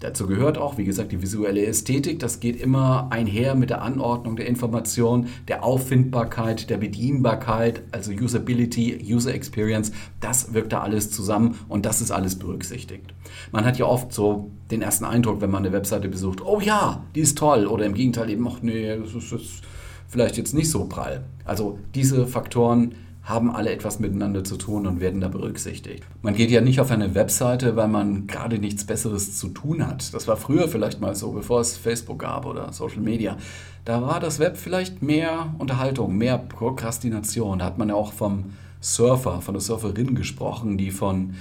Dazu 0.06 0.28
gehört 0.28 0.56
auch, 0.56 0.78
wie 0.78 0.84
gesagt, 0.84 1.10
die 1.10 1.20
visuelle 1.20 1.66
Ästhetik. 1.66 2.20
Das 2.20 2.38
geht 2.38 2.60
immer 2.60 3.08
einher 3.10 3.56
mit 3.56 3.70
der 3.70 3.82
Anordnung 3.82 4.36
der 4.36 4.46
Information, 4.46 5.26
der 5.48 5.64
Auffindbarkeit, 5.64 6.70
der 6.70 6.76
Bedienbarkeit, 6.76 7.82
also 7.90 8.12
Usability, 8.12 9.04
User 9.04 9.34
Experience. 9.34 9.90
Das 10.20 10.54
wirkt 10.54 10.72
da 10.72 10.82
alles 10.82 11.10
zusammen 11.10 11.58
und 11.68 11.86
das 11.86 12.00
ist 12.00 12.12
alles 12.12 12.38
berücksichtigt. 12.38 13.14
Man 13.50 13.64
hat 13.64 13.78
ja 13.78 13.86
oft 13.86 14.12
so 14.12 14.52
den 14.70 14.80
ersten 14.80 15.04
Eindruck, 15.04 15.40
wenn 15.40 15.50
man 15.50 15.64
eine 15.64 15.72
Webseite 15.72 16.08
besucht, 16.08 16.40
oh 16.40 16.60
ja, 16.60 17.02
die 17.16 17.20
ist 17.22 17.36
toll. 17.36 17.66
Oder 17.66 17.84
im 17.84 17.94
Gegenteil 17.94 18.30
eben, 18.30 18.46
ach 18.46 18.62
nee, 18.62 18.96
das 18.96 19.12
ist, 19.12 19.32
das 19.32 19.42
ist 19.42 19.62
vielleicht 20.06 20.36
jetzt 20.36 20.54
nicht 20.54 20.70
so 20.70 20.84
prall. 20.84 21.24
Also 21.44 21.80
diese 21.96 22.28
Faktoren 22.28 22.94
haben 23.26 23.50
alle 23.50 23.72
etwas 23.72 23.98
miteinander 23.98 24.44
zu 24.44 24.56
tun 24.56 24.86
und 24.86 25.00
werden 25.00 25.20
da 25.20 25.26
berücksichtigt. 25.26 26.04
Man 26.22 26.34
geht 26.34 26.52
ja 26.52 26.60
nicht 26.60 26.80
auf 26.80 26.92
eine 26.92 27.16
Webseite, 27.16 27.74
weil 27.74 27.88
man 27.88 28.28
gerade 28.28 28.60
nichts 28.60 28.84
Besseres 28.84 29.36
zu 29.36 29.48
tun 29.48 29.84
hat. 29.84 30.14
Das 30.14 30.28
war 30.28 30.36
früher 30.36 30.68
vielleicht 30.68 31.00
mal 31.00 31.16
so, 31.16 31.32
bevor 31.32 31.60
es 31.60 31.76
Facebook 31.76 32.20
gab 32.20 32.46
oder 32.46 32.72
Social 32.72 33.00
Media. 33.00 33.36
Da 33.84 34.00
war 34.00 34.20
das 34.20 34.38
Web 34.38 34.56
vielleicht 34.56 35.02
mehr 35.02 35.54
Unterhaltung, 35.58 36.16
mehr 36.16 36.38
Prokrastination. 36.38 37.58
Da 37.58 37.64
hat 37.64 37.78
man 37.78 37.88
ja 37.88 37.96
auch 37.96 38.12
vom 38.12 38.52
Surfer, 38.80 39.40
von 39.40 39.54
der 39.54 39.60
Surferin 39.60 40.14
gesprochen, 40.14 40.78
die 40.78 40.92
von 40.92 41.34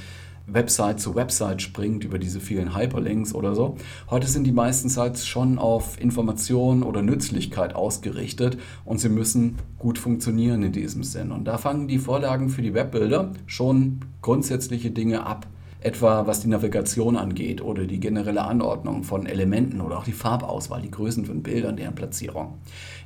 Website 0.48 1.00
zu 1.00 1.16
Website 1.16 1.62
springt 1.62 2.04
über 2.04 2.20
diese 2.20 2.40
vielen 2.40 2.76
Hyperlinks 2.76 3.34
oder 3.34 3.56
so. 3.56 3.78
Heute 4.10 4.28
sind 4.28 4.46
die 4.46 4.52
meisten 4.52 4.90
Sites 4.90 5.26
schon 5.26 5.58
auf 5.58 6.00
Information 6.00 6.84
oder 6.84 7.02
Nützlichkeit 7.02 7.76
ausgerichtet 7.76 8.58
und 8.84 9.00
sie 9.00 9.10
müssen 9.10 9.58
gut 9.80 9.98
funktionieren 9.98 10.62
in 10.64 10.72
diesem 10.72 11.04
Sinn. 11.04 11.32
Und 11.32 11.46
da 11.46 11.58
fangen 11.58 11.88
die 11.88 11.98
Vorlagen 11.98 12.50
für 12.50 12.62
die 12.62 12.74
Webbilder 12.74 13.32
schon 13.48 14.02
grundsätzliche 14.22 14.92
Dinge 14.92 15.26
ab. 15.26 15.48
Etwa 15.80 16.26
was 16.26 16.40
die 16.40 16.48
Navigation 16.48 17.16
angeht 17.16 17.62
oder 17.62 17.86
die 17.86 18.00
generelle 18.00 18.44
Anordnung 18.44 19.04
von 19.04 19.28
Elementen 19.28 19.82
oder 19.82 20.00
auch 20.00 20.04
die 20.04 20.14
Farbauswahl, 20.14 20.82
die 20.82 20.90
Größen 20.90 21.26
von 21.26 21.44
Bildern, 21.44 21.76
deren 21.76 21.94
Platzierung. 21.94 22.56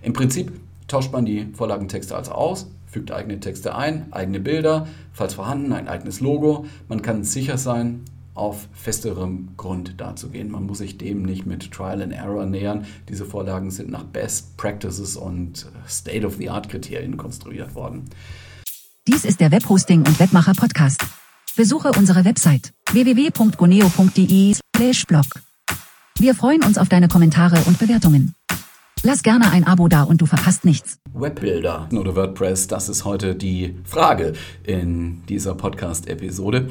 Im 0.02 0.14
Prinzip 0.14 0.54
tauscht 0.88 1.12
man 1.12 1.26
die 1.26 1.48
Vorlagentexte 1.54 2.16
also 2.16 2.32
aus, 2.32 2.72
fügt 2.90 3.12
eigene 3.12 3.40
Texte 3.40 3.76
ein, 3.76 4.12
eigene 4.12 4.40
Bilder, 4.40 4.88
falls 5.14 5.36
vorhanden 5.36 5.74
ein 5.74 5.88
eigenes 5.88 6.20
Logo. 6.20 6.66
Man 6.88 7.02
kann 7.02 7.24
sicher 7.24 7.58
sein, 7.58 8.02
auf 8.34 8.68
festerem 8.74 9.50
Grund 9.58 10.00
dazugehen. 10.00 10.50
Man 10.50 10.66
muss 10.66 10.80
sich 10.80 10.98
dem 10.98 11.24
nicht 11.24 11.46
mit 11.46 11.72
Trial 11.72 12.02
and 12.02 12.14
Error 12.14 12.46
nähern. 12.46 12.86
Diese 13.10 13.26
Vorlagen 13.26 13.70
sind 13.70 13.92
nach 13.92 14.06
Best 14.06 14.56
Practices 14.58 15.18
und 15.18 15.68
State-of-the-Art-Kriterien 15.88 17.18
konstruiert 17.18 17.76
worden. 17.76 18.06
Dies 19.08 19.26
ist 19.26 19.42
der 19.42 19.52
Webhosting 19.52 20.00
und 20.00 20.20
Webmacher 20.20 20.54
Podcast. 20.54 21.06
Besuche 21.56 21.92
unsere 21.98 22.26
Website 22.26 22.74
www.goneo.de/blog. 22.92 25.26
Wir 26.18 26.36
freuen 26.36 26.64
uns 26.64 26.78
auf 26.78 26.90
deine 26.90 27.08
Kommentare 27.08 27.64
und 27.66 27.80
Bewertungen. 27.80 28.36
Lass 29.02 29.24
gerne 29.24 29.50
ein 29.52 29.66
Abo 29.66 29.88
da 29.88 30.04
und 30.04 30.20
du 30.20 30.26
verpasst 30.26 30.66
nichts. 30.66 31.00
Webbilder 31.14 31.88
oder 31.94 32.18
WordPress, 32.18 32.68
das 32.68 32.90
ist 32.90 33.06
heute 33.06 33.34
die 33.34 33.76
Frage 33.86 34.34
in 34.64 35.24
dieser 35.30 35.56
Podcast-Episode. 35.56 36.68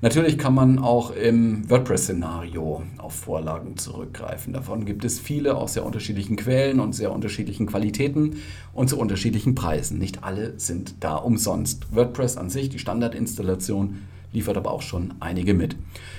Natürlich 0.00 0.38
kann 0.38 0.54
man 0.54 0.78
auch 0.78 1.10
im 1.10 1.68
WordPress-Szenario 1.68 2.82
auf 2.98 3.14
Vorlagen 3.14 3.76
zurückgreifen. 3.76 4.52
Davon 4.52 4.84
gibt 4.84 5.04
es 5.04 5.18
viele 5.18 5.56
aus 5.56 5.74
sehr 5.74 5.84
unterschiedlichen 5.84 6.36
Quellen 6.36 6.78
und 6.78 6.94
sehr 6.94 7.10
unterschiedlichen 7.10 7.66
Qualitäten 7.66 8.36
und 8.72 8.88
zu 8.88 8.96
unterschiedlichen 8.96 9.56
Preisen. 9.56 9.98
Nicht 9.98 10.22
alle 10.22 10.60
sind 10.60 10.94
da 11.00 11.16
umsonst. 11.16 11.92
WordPress 11.92 12.36
an 12.36 12.50
sich, 12.50 12.68
die 12.68 12.78
Standardinstallation, 12.78 14.02
liefert 14.32 14.56
aber 14.56 14.70
auch 14.70 14.82
schon 14.82 15.14
einige 15.18 15.54
mit. 15.54 15.74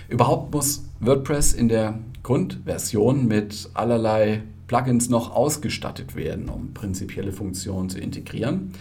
Überhaupt 0.10 0.54
muss 0.54 0.84
WordPress 1.00 1.54
in 1.54 1.70
der 1.70 2.00
Grundversion 2.24 3.26
mit 3.28 3.70
allerlei 3.74 4.44
Plugins 4.68 5.10
noch 5.10 5.36
ausgestattet 5.36 6.16
werden, 6.16 6.50
um 6.50 6.74
prinzipielle 6.74 7.32
Funktionen 7.32 7.90
zu 7.90 8.00
integrieren. 8.00 8.72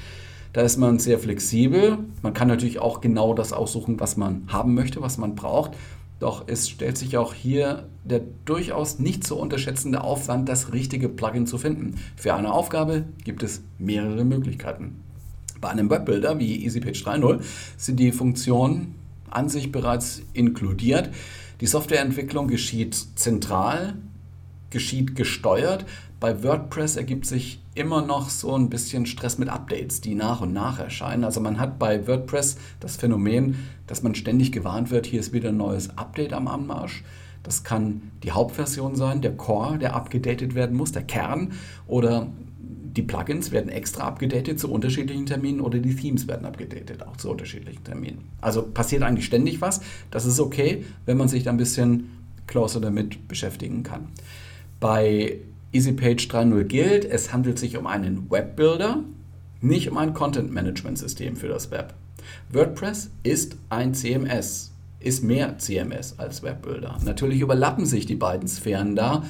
Da 0.53 0.63
ist 0.63 0.77
man 0.77 0.99
sehr 0.99 1.19
flexibel. 1.19 1.99
Man 2.23 2.33
kann 2.33 2.49
natürlich 2.49 2.79
auch 2.79 3.01
genau 3.01 3.35
das 3.35 3.53
aussuchen, 3.53 3.99
was 3.99 4.17
man 4.17 4.45
haben 4.49 4.75
möchte, 4.75 5.03
was 5.03 5.19
man 5.19 5.35
braucht. 5.35 5.73
Doch 6.21 6.45
es 6.47 6.69
stellt 6.69 6.97
sich 6.97 7.17
auch 7.17 7.35
hier 7.35 7.89
der 8.05 8.21
durchaus 8.45 8.99
nicht 8.99 9.25
zu 9.25 9.37
unterschätzende 9.37 10.03
Aufwand, 10.03 10.49
das 10.49 10.73
richtige 10.73 11.09
Plugin 11.09 11.47
zu 11.47 11.59
finden. 11.59 11.97
Für 12.17 12.35
eine 12.35 12.53
Aufgabe 12.53 13.05
gibt 13.25 13.43
es 13.43 13.63
mehrere 13.79 14.25
Möglichkeiten. 14.25 15.01
Bei 15.61 15.71
einem 15.71 15.91
Webbuilder 15.91 16.39
wie 16.39 16.65
EasyPage 16.65 17.05
3.0 17.05 17.41
sind 17.77 17.99
die 17.99 18.13
Funktionen 18.13 18.95
an 19.29 19.49
sich 19.49 19.73
bereits 19.73 20.23
inkludiert. 20.35 21.11
Die 21.61 21.67
Softwareentwicklung 21.67 22.47
geschieht 22.47 22.95
zentral 23.17 23.95
geschieht 24.75 25.15
gesteuert. 25.17 25.87
Bei 26.21 26.43
WordPress 26.43 26.97
ergibt 26.97 27.25
sich 27.25 27.61
immer 27.75 28.03
noch 28.03 28.29
so 28.29 28.55
ein 28.57 28.69
bisschen 28.69 29.07
Stress 29.07 29.39
mit 29.39 29.49
Updates, 29.49 30.01
die 30.01 30.15
nach 30.15 30.41
und 30.41 30.53
nach 30.53 30.79
erscheinen. 30.79 31.25
Also 31.25 31.41
man 31.41 31.59
hat 31.59 31.79
bei 31.79 32.07
WordPress 32.07 32.57
das 32.81 32.97
Phänomen, 32.97 33.57
dass 33.87 34.03
man 34.03 34.15
ständig 34.15 34.53
gewarnt 34.53 34.91
wird, 34.91 35.07
hier 35.07 35.21
ist 35.21 35.33
wieder 35.33 35.51
ein 35.51 35.57
neues 35.57 35.97
Update 35.97 36.33
am 36.33 36.49
Anmarsch. 36.49 37.05
Das 37.45 37.63
kann 37.63 38.11
die 38.23 38.33
Hauptversion 38.33 38.97
sein, 38.97 39.23
der 39.23 39.37
Core, 39.37 39.79
der 39.79 39.95
abgedatet 39.95 40.55
werden 40.55 40.77
muss, 40.77 40.93
der 40.93 41.03
Kern 41.03 41.53
oder 41.87 42.27
die 42.59 43.03
Plugins 43.03 43.53
werden 43.53 43.71
extra 43.71 44.05
abgedatet 44.05 44.59
zu 44.59 44.71
unterschiedlichen 44.71 45.27
Terminen 45.27 45.61
oder 45.61 45.79
die 45.79 45.95
Themes 45.95 46.27
werden 46.27 46.47
abgedatet, 46.47 47.07
auch 47.07 47.17
zu 47.17 47.31
unterschiedlichen 47.31 47.85
Terminen. 47.85 48.31
Also 48.41 48.63
passiert 48.63 49.03
eigentlich 49.03 49.27
ständig 49.27 49.61
was. 49.61 49.81
Das 50.11 50.27
ist 50.27 50.41
okay, 50.41 50.85
wenn 51.07 51.17
man 51.17 51.29
sich 51.29 51.45
da 51.45 51.51
ein 51.51 51.57
bisschen 51.57 52.11
closer 52.47 52.81
damit 52.81 53.29
beschäftigen 53.29 53.83
kann 53.83 54.09
bei 54.85 55.41
EasyPage 55.73 56.29
3.0 56.29 56.65
gilt, 56.65 57.07
es 57.07 57.33
handelt 57.33 57.59
sich 57.59 57.79
um 57.79 57.87
einen 57.87 58.31
Webbuilder, 58.31 58.99
nicht 59.63 59.91
um 59.91 59.97
ein 59.97 60.13
Content-Management-System 60.13 61.37
für 61.37 61.49
das 61.49 61.71
Web. 61.71 61.95
WordPress 62.53 63.09
ist 63.23 63.57
ein 63.71 63.95
CMS, 63.95 64.73
ist 65.01 65.25
mehr 65.25 65.57
CMS 65.57 66.19
als 66.19 66.43
Webbuilder. 66.43 66.99
Natürlich 67.03 67.41
überlappen 67.41 67.87
sich 67.87 68.05
die 68.05 68.15
beiden 68.15 68.47
Sphären 68.47 68.95
da. 68.95 69.25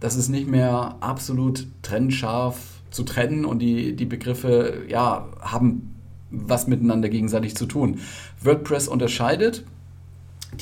Das 0.00 0.16
ist 0.16 0.28
nicht 0.28 0.48
mehr 0.48 0.96
absolut 0.98 1.68
trennscharf 1.82 2.58
zu 2.90 3.04
trennen 3.04 3.44
und 3.44 3.60
die, 3.60 3.94
die 3.94 4.06
Begriffe 4.06 4.86
ja, 4.88 5.28
haben 5.40 5.94
was 6.32 6.66
miteinander 6.66 7.08
gegenseitig 7.08 7.54
zu 7.54 7.66
tun. 7.66 8.00
WordPress 8.42 8.88
unterscheidet 8.88 9.62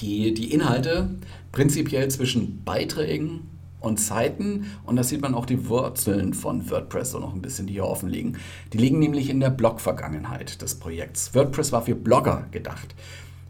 die, 0.03 0.35
die 0.35 0.53
Inhalte 0.53 1.09
prinzipiell 1.51 2.11
zwischen 2.11 2.63
Beiträgen 2.63 3.54
und 3.85 3.99
Zeiten. 3.99 4.67
Und 4.85 4.97
da 4.97 5.03
sieht 5.03 5.21
man 5.21 5.35
auch 5.35 5.47
die 5.47 5.69
Wurzeln 5.69 6.35
von 6.35 6.71
WordPress 6.71 7.13
so 7.13 7.19
noch 7.19 7.35
ein 7.35 7.43
bisschen, 7.43 7.67
die 7.67 7.75
hier 7.75 7.87
offen 7.87 8.09
liegen. 8.09 8.39
Die 8.73 8.79
liegen 8.79 8.99
nämlich 8.99 9.31
in 9.31 9.41
der 9.41 9.51
Blog-Vergangenheit 9.51 10.63
des 10.63 10.77
Projekts. 10.77 11.35
WordPress 11.35 11.73
war 11.73 11.83
für 11.83 11.95
Blogger 11.95 12.47
gedacht. 12.51 12.95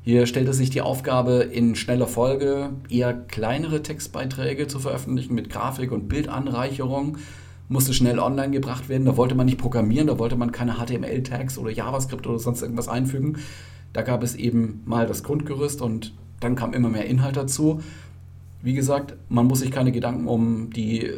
Hier 0.03 0.27
stellte 0.27 0.53
sich 0.53 0.69
die 0.69 0.83
Aufgabe, 0.83 1.49
in 1.51 1.75
schneller 1.77 2.07
Folge 2.07 2.75
eher 2.91 3.15
kleinere 3.15 3.83
Textbeiträge 3.83 4.67
zu 4.67 4.79
veröffentlichen 4.79 5.35
mit 5.35 5.49
Grafik 5.49 5.93
und 5.93 6.09
Bildanreicherung. 6.09 7.17
Musste 7.71 7.95
schnell 7.95 8.19
online 8.19 8.51
gebracht 8.51 8.91
werden. 8.91 9.07
Da 9.07 9.17
wollte 9.17 9.35
man 9.35 9.47
nicht 9.47 9.57
programmieren, 9.57 10.07
da 10.07 10.19
wollte 10.19 10.37
man 10.37 10.53
keine 10.53 10.75
HTML-Tags 10.75 11.57
oder 11.57 11.71
JavaScript 11.71 12.27
oder 12.27 12.39
sonst 12.39 12.61
irgendwas 12.61 12.89
einfügen. 12.89 13.39
Da 13.95 14.03
gab 14.03 14.23
es 14.23 14.35
eben 14.35 14.83
mal 14.85 15.07
das 15.07 15.23
Grundgerüst 15.23 15.81
und 15.81 16.13
dann 16.41 16.55
kam 16.55 16.75
immer 16.75 16.91
mehr 16.91 17.07
Inhalt 17.07 17.39
dazu. 17.39 17.81
Wie 18.65 18.73
gesagt, 18.73 19.15
man 19.29 19.47
muss 19.47 19.61
sich 19.61 19.71
keine 19.71 19.93
Gedanken 19.93 20.27
um 20.27 20.71
die 20.71 21.11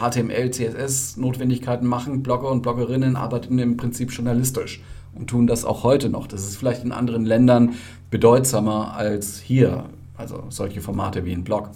HTML, 0.00 0.32
äh, 0.32 0.50
CSS-Notwendigkeiten 0.50 1.86
machen. 1.86 2.24
Blogger 2.24 2.50
und 2.50 2.62
Bloggerinnen 2.62 3.14
arbeiten 3.14 3.60
im 3.60 3.76
Prinzip 3.76 4.10
journalistisch 4.10 4.82
und 5.14 5.30
tun 5.30 5.46
das 5.46 5.64
auch 5.64 5.84
heute 5.84 6.08
noch. 6.08 6.26
Das 6.26 6.42
ist 6.42 6.56
vielleicht 6.56 6.82
in 6.82 6.90
anderen 6.90 7.24
Ländern 7.24 7.74
bedeutsamer 8.10 8.96
als 8.96 9.38
hier, 9.38 9.84
also 10.16 10.42
solche 10.48 10.80
Formate 10.80 11.24
wie 11.24 11.30
ein 11.32 11.44
Blog. 11.44 11.70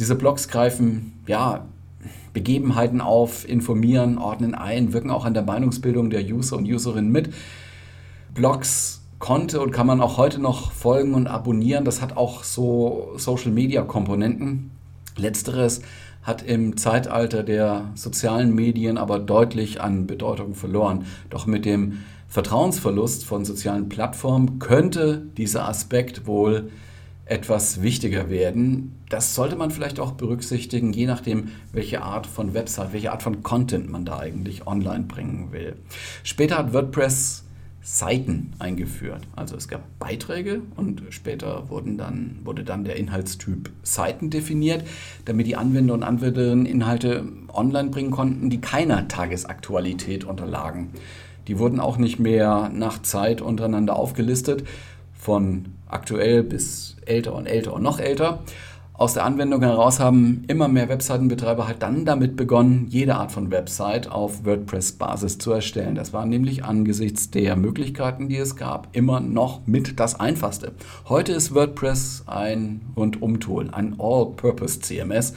Diese 0.00 0.16
Blogs 0.16 0.48
greifen 0.48 1.12
ja 1.28 1.66
Begebenheiten 2.32 3.00
auf, 3.00 3.48
informieren, 3.48 4.18
ordnen 4.18 4.56
ein, 4.56 4.92
wirken 4.92 5.12
auch 5.12 5.26
an 5.26 5.34
der 5.34 5.44
Meinungsbildung 5.44 6.10
der 6.10 6.24
User 6.24 6.56
und 6.56 6.66
Userinnen 6.66 7.12
mit. 7.12 7.32
Blogs 8.34 9.03
konnte 9.18 9.60
und 9.60 9.70
kann 9.70 9.86
man 9.86 10.00
auch 10.00 10.18
heute 10.18 10.40
noch 10.40 10.72
folgen 10.72 11.14
und 11.14 11.26
abonnieren. 11.26 11.84
Das 11.84 12.02
hat 12.02 12.16
auch 12.16 12.44
so 12.44 13.12
Social-Media-Komponenten. 13.16 14.70
Letzteres 15.16 15.82
hat 16.22 16.42
im 16.42 16.76
Zeitalter 16.76 17.42
der 17.42 17.90
sozialen 17.94 18.54
Medien 18.54 18.98
aber 18.98 19.18
deutlich 19.18 19.80
an 19.80 20.06
Bedeutung 20.06 20.54
verloren. 20.54 21.04
Doch 21.30 21.46
mit 21.46 21.64
dem 21.64 21.98
Vertrauensverlust 22.28 23.24
von 23.24 23.44
sozialen 23.44 23.88
Plattformen 23.88 24.58
könnte 24.58 25.26
dieser 25.36 25.68
Aspekt 25.68 26.26
wohl 26.26 26.70
etwas 27.26 27.80
wichtiger 27.80 28.28
werden. 28.28 28.96
Das 29.08 29.34
sollte 29.34 29.56
man 29.56 29.70
vielleicht 29.70 30.00
auch 30.00 30.12
berücksichtigen, 30.12 30.92
je 30.92 31.06
nachdem, 31.06 31.48
welche 31.72 32.02
Art 32.02 32.26
von 32.26 32.52
Website, 32.52 32.92
welche 32.92 33.12
Art 33.12 33.22
von 33.22 33.42
Content 33.42 33.90
man 33.90 34.04
da 34.04 34.18
eigentlich 34.18 34.66
online 34.66 35.04
bringen 35.04 35.52
will. 35.52 35.76
Später 36.22 36.58
hat 36.58 36.72
WordPress 36.72 37.43
Seiten 37.86 38.52
eingeführt. 38.58 39.20
Also 39.36 39.56
es 39.56 39.68
gab 39.68 39.82
Beiträge 39.98 40.62
und 40.74 41.02
später 41.10 41.68
wurden 41.68 41.98
dann, 41.98 42.38
wurde 42.42 42.64
dann 42.64 42.82
der 42.82 42.96
Inhaltstyp 42.96 43.70
Seiten 43.82 44.30
definiert, 44.30 44.84
damit 45.26 45.46
die 45.46 45.56
Anwender 45.56 45.92
und 45.92 46.02
Anwenderinnen 46.02 46.64
Inhalte 46.64 47.28
online 47.52 47.90
bringen 47.90 48.10
konnten, 48.10 48.48
die 48.48 48.62
keiner 48.62 49.06
Tagesaktualität 49.06 50.24
unterlagen. 50.24 50.92
Die 51.46 51.58
wurden 51.58 51.78
auch 51.78 51.98
nicht 51.98 52.18
mehr 52.18 52.70
nach 52.72 53.02
Zeit 53.02 53.42
untereinander 53.42 53.96
aufgelistet, 53.96 54.64
von 55.12 55.66
aktuell 55.86 56.42
bis 56.42 56.96
älter 57.04 57.34
und 57.34 57.44
älter 57.44 57.74
und 57.74 57.82
noch 57.82 58.00
älter, 58.00 58.42
aus 58.96 59.14
der 59.14 59.24
Anwendung 59.24 59.60
heraus 59.60 59.98
haben 59.98 60.44
immer 60.46 60.68
mehr 60.68 60.88
Webseitenbetreiber 60.88 61.66
halt 61.66 61.82
dann 61.82 62.04
damit 62.04 62.36
begonnen, 62.36 62.86
jede 62.88 63.16
Art 63.16 63.32
von 63.32 63.50
Website 63.50 64.08
auf 64.10 64.44
WordPress-Basis 64.44 65.38
zu 65.38 65.50
erstellen. 65.50 65.96
Das 65.96 66.12
war 66.12 66.26
nämlich 66.26 66.64
angesichts 66.64 67.28
der 67.28 67.56
Möglichkeiten, 67.56 68.28
die 68.28 68.36
es 68.36 68.54
gab, 68.54 68.94
immer 68.96 69.18
noch 69.18 69.66
mit 69.66 69.98
das 69.98 70.20
Einfachste. 70.20 70.74
Heute 71.08 71.32
ist 71.32 71.52
WordPress 71.52 72.22
ein 72.26 72.82
Rundum-Tool, 72.96 73.70
ein 73.72 73.96
All-Purpose-CMS. 73.98 75.34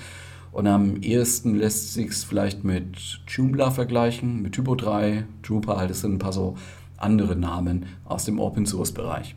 Und 0.52 0.68
am 0.68 0.98
ehesten 1.02 1.56
lässt 1.56 1.96
sich 1.96 2.14
vielleicht 2.14 2.64
mit 2.64 3.22
Joomla 3.28 3.72
vergleichen, 3.72 4.42
mit 4.44 4.54
Typo 4.54 4.76
3, 4.76 5.26
Drupal, 5.42 5.88
das 5.88 6.02
sind 6.02 6.14
ein 6.14 6.20
paar 6.20 6.34
so 6.34 6.56
andere 6.98 7.36
Namen 7.36 7.88
aus 8.06 8.26
dem 8.26 8.40
Open-Source-Bereich. 8.40 9.36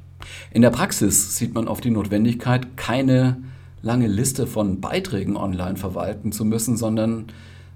In 0.52 0.60
der 0.60 0.70
Praxis 0.70 1.36
sieht 1.36 1.54
man 1.54 1.68
auf 1.68 1.80
die 1.80 1.90
Notwendigkeit, 1.90 2.76
keine 2.76 3.38
lange 3.82 4.06
Liste 4.06 4.46
von 4.46 4.80
Beiträgen 4.80 5.37
online 5.37 5.76
verwalten 5.76 6.32
zu 6.32 6.44
müssen, 6.44 6.76
sondern 6.76 7.26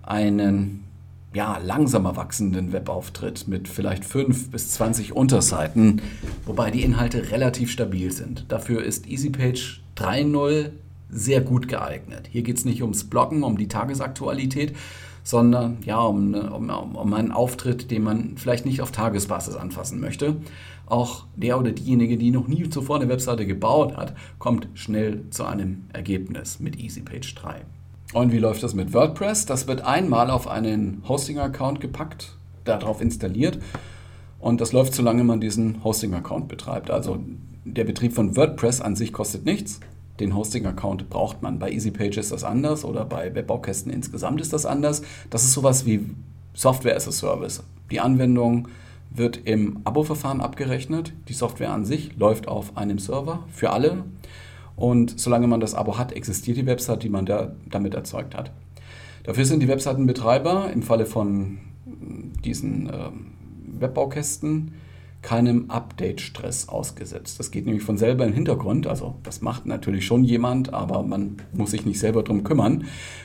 einen 0.03 0.85
ja, 1.35 1.59
langsamer 1.59 2.17
wachsenden 2.17 2.73
Webauftritt 2.73 3.49
mit 3.49 3.69
vielleicht 3.69 4.05
5 4.05 4.51
bis 4.51 4.71
20 4.73 5.15
Unterseiten, 5.15 6.01
wobei 6.47 6.71
die 6.71 6.83
Inhalte 6.83 7.33
relativ 7.33 7.71
stabil 7.71 8.13
sind. 8.13 8.47
Dafür 8.49 8.85
ist 8.85 9.09
EasyPage 9.09 9.81
3.0 9.97 10.71
sehr 11.11 11.41
gut 11.41 11.69
geeignet. 11.69 12.29
Hier 12.31 12.43
geht 12.43 12.59
es 12.59 12.65
nicht 12.65 12.83
ums 12.83 13.05
Bloggen, 13.05 13.43
um 13.43 13.59
die 13.59 13.69
Tagesaktualität, 13.69 14.75
sondern 15.25 15.79
ja, 15.85 16.01
um, 16.01 16.35
um, 16.35 16.71
um 16.95 17.15
einen 17.15 17.33
Auftritt, 17.33 17.91
den 17.91 18.05
man 18.05 18.37
vielleicht 18.37 18.67
nicht 18.67 18.81
auf 18.81 18.93
Tagesbasis 18.93 19.57
anfassen 19.57 20.01
möchte. 20.01 20.37
Auch 20.87 21.25
der 21.35 21.59
oder 21.59 21.73
diejenige, 21.73 22.19
die 22.19 22.31
noch 22.31 22.47
nie 22.47 22.69
zuvor 22.69 22.97
eine 22.97 23.09
Webseite 23.09 23.47
gebaut 23.47 23.97
hat, 23.97 24.15
kommt 24.39 24.69
schnell 24.75 25.25
zu 25.31 25.45
einem 25.45 25.87
Ergebnis 25.93 26.61
mit 26.61 26.79
EasyPage 26.79 27.35
3. 27.35 27.63
Und 28.13 28.33
wie 28.33 28.39
läuft 28.39 28.63
das 28.63 28.75
mit 28.75 28.93
WordPress? 28.93 29.47
Das 29.47 29.67
wird 29.67 29.81
einmal 29.81 30.31
auf 30.31 30.47
einen 30.47 31.03
Hosting-Account 31.09 31.81
gepackt, 31.81 32.37
darauf 32.65 33.01
installiert 33.01 33.59
und 34.45 34.61
das 34.61 34.73
läuft, 34.73 34.95
solange 34.95 35.25
man 35.25 35.41
diesen 35.41 35.83
Hosting-Account 35.83 36.49
betreibt. 36.49 36.91
Also 36.91 37.19
der 37.65 37.85
Betrieb 37.85 38.13
von 38.13 38.37
WordPress 38.37 38.83
an 38.83 38.95
sich 38.95 39.13
kostet 39.13 39.47
nichts. 39.47 39.81
Den 40.21 40.35
Hosting-Account 40.35 41.11
braucht 41.11 41.43
man. 41.43 41.59
Bei 41.59 41.71
EasyPage 41.71 42.19
ist 42.19 42.33
das 42.33 42.45
anders 42.45 42.85
oder 42.85 43.05
bei 43.05 43.35
Webbaukästen 43.35 43.93
insgesamt 43.93 44.41
ist 44.41 44.53
das 44.53 44.67
anders. 44.67 45.03
Das 45.31 45.45
ist 45.45 45.53
sowas 45.53 45.87
wie 45.87 46.09
Software 46.55 46.97
as 46.97 47.09
a 47.09 47.13
Service. 47.13 47.63
Die 47.91 48.01
Anwendung 48.01 48.69
wird 49.11 49.41
im 49.45 49.81
Abo-Verfahren 49.85 50.41
abgerechnet. 50.41 51.13
Die 51.29 51.33
Software 51.33 51.73
an 51.73 51.85
sich 51.85 52.17
läuft 52.17 52.49
auf 52.49 52.77
einem 52.77 52.99
Server 52.99 53.45
für 53.49 53.71
alle. 53.71 54.05
Und 54.77 55.19
solange 55.19 55.47
man 55.47 55.61
das 55.61 55.75
Abo 55.75 55.99
hat, 55.99 56.13
existiert 56.13 56.57
die 56.57 56.67
Website, 56.67 57.03
die 57.03 57.09
man 57.09 57.27
da, 57.27 57.53
damit 57.69 57.95
erzeugt 57.95 58.37
hat. 58.37 58.53
Dafür 59.25 59.45
sind 59.45 59.61
die 59.61 59.69
Webseitenbetreiber 59.69 60.71
im 60.73 60.83
Falle 60.83 61.07
von 61.07 61.59
diesen 62.45 62.91
äh, 62.91 63.11
Webbaukästen 63.81 64.73
keinem 65.25 65.71
Update-Stress 65.71 66.69
ausgesetzt. 66.69 67.41
Das 67.41 67.51
geht 67.51 67.65
nämlich 67.65 67.83
von 67.83 67.97
selber 67.97 68.25
im 68.27 68.35
Hintergrund. 68.35 68.87
Also 68.87 69.17
das 69.23 69.41
macht 69.41 69.67
natürlich 69.67 70.07
schon 70.07 70.23
jemand, 70.23 70.73
aber 70.73 71.03
man 71.03 71.39
muss 71.53 71.73
sich 71.73 71.87
nicht 71.87 71.99
selber 71.99 72.23
darum 72.23 72.45
kümmern. 72.45 72.85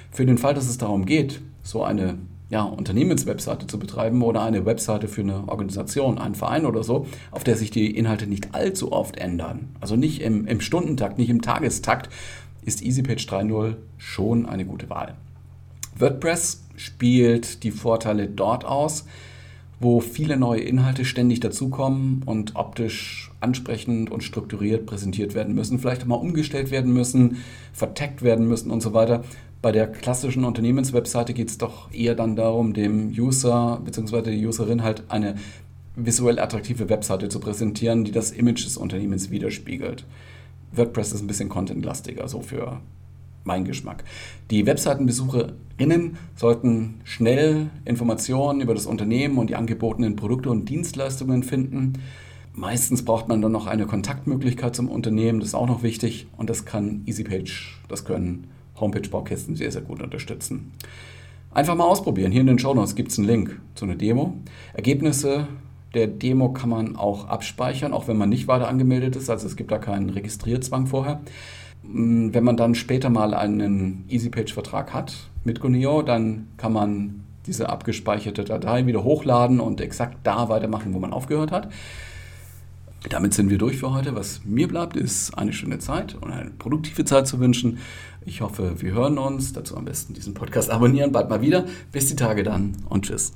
Für 0.09 0.25
den 0.25 0.37
Fall, 0.37 0.53
dass 0.53 0.69
es 0.69 0.77
darum 0.77 1.05
geht, 1.05 1.41
so 1.61 1.83
eine 1.83 2.17
ja, 2.49 2.63
Unternehmenswebseite 2.63 3.67
zu 3.67 3.77
betreiben 3.77 4.23
oder 4.23 4.41
eine 4.41 4.65
Webseite 4.65 5.07
für 5.07 5.21
eine 5.21 5.47
Organisation, 5.47 6.17
einen 6.17 6.35
Verein 6.35 6.65
oder 6.65 6.83
so, 6.83 7.05
auf 7.31 7.43
der 7.43 7.57
sich 7.57 7.69
die 7.69 7.95
Inhalte 7.95 8.27
nicht 8.27 8.55
allzu 8.55 8.91
oft 8.91 9.17
ändern, 9.17 9.75
also 9.79 9.95
nicht 9.95 10.21
im, 10.21 10.47
im 10.47 10.61
Stundentakt, 10.61 11.19
nicht 11.19 11.29
im 11.29 11.41
Tagestakt, 11.41 12.09
ist 12.63 12.81
EasyPage 12.81 13.27
3.0 13.27 13.75
schon 13.97 14.45
eine 14.47 14.65
gute 14.65 14.89
Wahl. 14.89 15.15
WordPress 15.97 16.63
spielt 16.75 17.63
die 17.63 17.71
Vorteile 17.71 18.27
dort 18.27 18.65
aus, 18.65 19.05
wo 19.79 19.99
viele 20.01 20.37
neue 20.37 20.61
Inhalte 20.61 21.05
ständig 21.05 21.39
dazukommen 21.39 22.21
und 22.25 22.55
optisch 22.55 23.31
ansprechend 23.39 24.11
und 24.11 24.23
strukturiert 24.23 24.85
präsentiert 24.85 25.33
werden 25.35 25.55
müssen, 25.55 25.79
vielleicht 25.79 26.03
auch 26.03 26.07
mal 26.07 26.15
umgestellt 26.15 26.71
werden 26.71 26.93
müssen, 26.93 27.37
verteckt 27.71 28.21
werden 28.21 28.47
müssen 28.47 28.71
und 28.71 28.81
so 28.81 28.93
weiter. 28.93 29.23
Bei 29.61 29.71
der 29.71 29.87
klassischen 29.87 30.45
Unternehmenswebseite 30.45 31.33
geht 31.33 31.49
es 31.49 31.57
doch 31.57 31.91
eher 31.93 32.15
dann 32.15 32.35
darum, 32.35 32.73
dem 32.73 33.09
User 33.09 33.81
bzw. 33.83 34.21
der 34.21 34.33
Userin 34.33 34.83
halt 34.83 35.03
eine 35.09 35.35
visuell 35.95 36.39
attraktive 36.39 36.89
Webseite 36.89 37.29
zu 37.29 37.39
präsentieren, 37.39 38.05
die 38.05 38.11
das 38.11 38.31
Image 38.31 38.65
des 38.65 38.77
Unternehmens 38.77 39.31
widerspiegelt. 39.31 40.05
WordPress 40.71 41.13
ist 41.13 41.21
ein 41.21 41.27
bisschen 41.27 41.49
contentlastiger, 41.49 42.27
so 42.27 42.41
für 42.41 42.79
mein 43.43 43.65
Geschmack. 43.65 44.03
Die 44.51 44.65
Webseitenbesucherinnen 44.65 46.17
sollten 46.35 47.01
schnell 47.03 47.69
Informationen 47.85 48.61
über 48.61 48.73
das 48.73 48.85
Unternehmen 48.85 49.37
und 49.37 49.49
die 49.49 49.55
angebotenen 49.55 50.15
Produkte 50.15 50.49
und 50.49 50.69
Dienstleistungen 50.69 51.43
finden. 51.43 51.93
Meistens 52.53 53.05
braucht 53.05 53.27
man 53.27 53.41
dann 53.41 53.51
noch 53.51 53.67
eine 53.67 53.85
Kontaktmöglichkeit 53.85 54.75
zum 54.75 54.89
Unternehmen, 54.89 55.39
das 55.39 55.49
ist 55.49 55.55
auch 55.55 55.67
noch 55.67 55.83
wichtig 55.83 56.27
und 56.35 56.49
das 56.49 56.65
kann 56.65 57.03
EasyPage, 57.05 57.79
das 57.87 58.05
können 58.05 58.47
Homepage-Baukästen 58.79 59.55
sehr, 59.55 59.71
sehr 59.71 59.81
gut 59.81 60.01
unterstützen. 60.01 60.71
Einfach 61.51 61.75
mal 61.75 61.85
ausprobieren. 61.85 62.31
Hier 62.31 62.41
in 62.41 62.47
den 62.47 62.59
Show 62.59 62.73
Notes 62.73 62.95
gibt 62.95 63.11
es 63.11 63.17
einen 63.17 63.27
Link 63.27 63.59
zu 63.75 63.85
einer 63.85 63.95
Demo. 63.95 64.35
Ergebnisse 64.73 65.47
der 65.93 66.07
Demo 66.07 66.49
kann 66.53 66.69
man 66.69 66.95
auch 66.95 67.27
abspeichern, 67.27 67.93
auch 67.93 68.07
wenn 68.07 68.17
man 68.17 68.29
nicht 68.29 68.47
weiter 68.47 68.67
angemeldet 68.67 69.15
ist. 69.15 69.29
Also 69.29 69.47
es 69.47 69.55
gibt 69.55 69.71
da 69.71 69.79
keinen 69.79 70.09
Registrierzwang 70.09 70.85
vorher. 70.85 71.21
Mm, 71.91 72.33
wenn 72.33 72.43
man 72.43 72.57
dann 72.57 72.75
später 72.75 73.09
mal 73.09 73.33
einen 73.33 74.05
EasyPage-Vertrag 74.09 74.93
hat 74.93 75.15
mit 75.43 75.59
Guneo, 75.59 76.01
dann 76.01 76.47
kann 76.57 76.73
man 76.73 77.23
diese 77.47 77.69
abgespeicherte 77.69 78.43
Datei 78.43 78.85
wieder 78.85 79.03
hochladen 79.03 79.59
und 79.59 79.81
exakt 79.81 80.17
da 80.23 80.49
weitermachen, 80.49 80.93
wo 80.93 80.99
man 80.99 81.13
aufgehört 81.13 81.51
hat. 81.51 81.69
Damit 83.09 83.33
sind 83.33 83.49
wir 83.49 83.57
durch 83.57 83.77
für 83.77 83.93
heute. 83.93 84.13
Was 84.15 84.41
mir 84.43 84.67
bleibt, 84.67 84.97
ist 84.97 85.37
eine 85.37 85.53
schöne 85.53 85.79
Zeit 85.79 86.15
und 86.15 86.31
eine 86.31 86.51
produktive 86.51 87.05
Zeit 87.05 87.27
zu 87.27 87.39
wünschen. 87.39 87.79
Ich 88.25 88.41
hoffe, 88.41 88.81
wir 88.81 88.91
hören 88.91 89.17
uns. 89.17 89.53
Dazu 89.53 89.77
am 89.77 89.85
besten 89.85 90.13
diesen 90.13 90.33
Podcast 90.33 90.69
abonnieren. 90.69 91.13
Bald 91.13 91.29
mal 91.29 91.41
wieder. 91.41 91.65
Bis 91.93 92.07
die 92.07 92.17
Tage 92.17 92.43
dann 92.43 92.75
und 92.89 93.05
tschüss. 93.05 93.31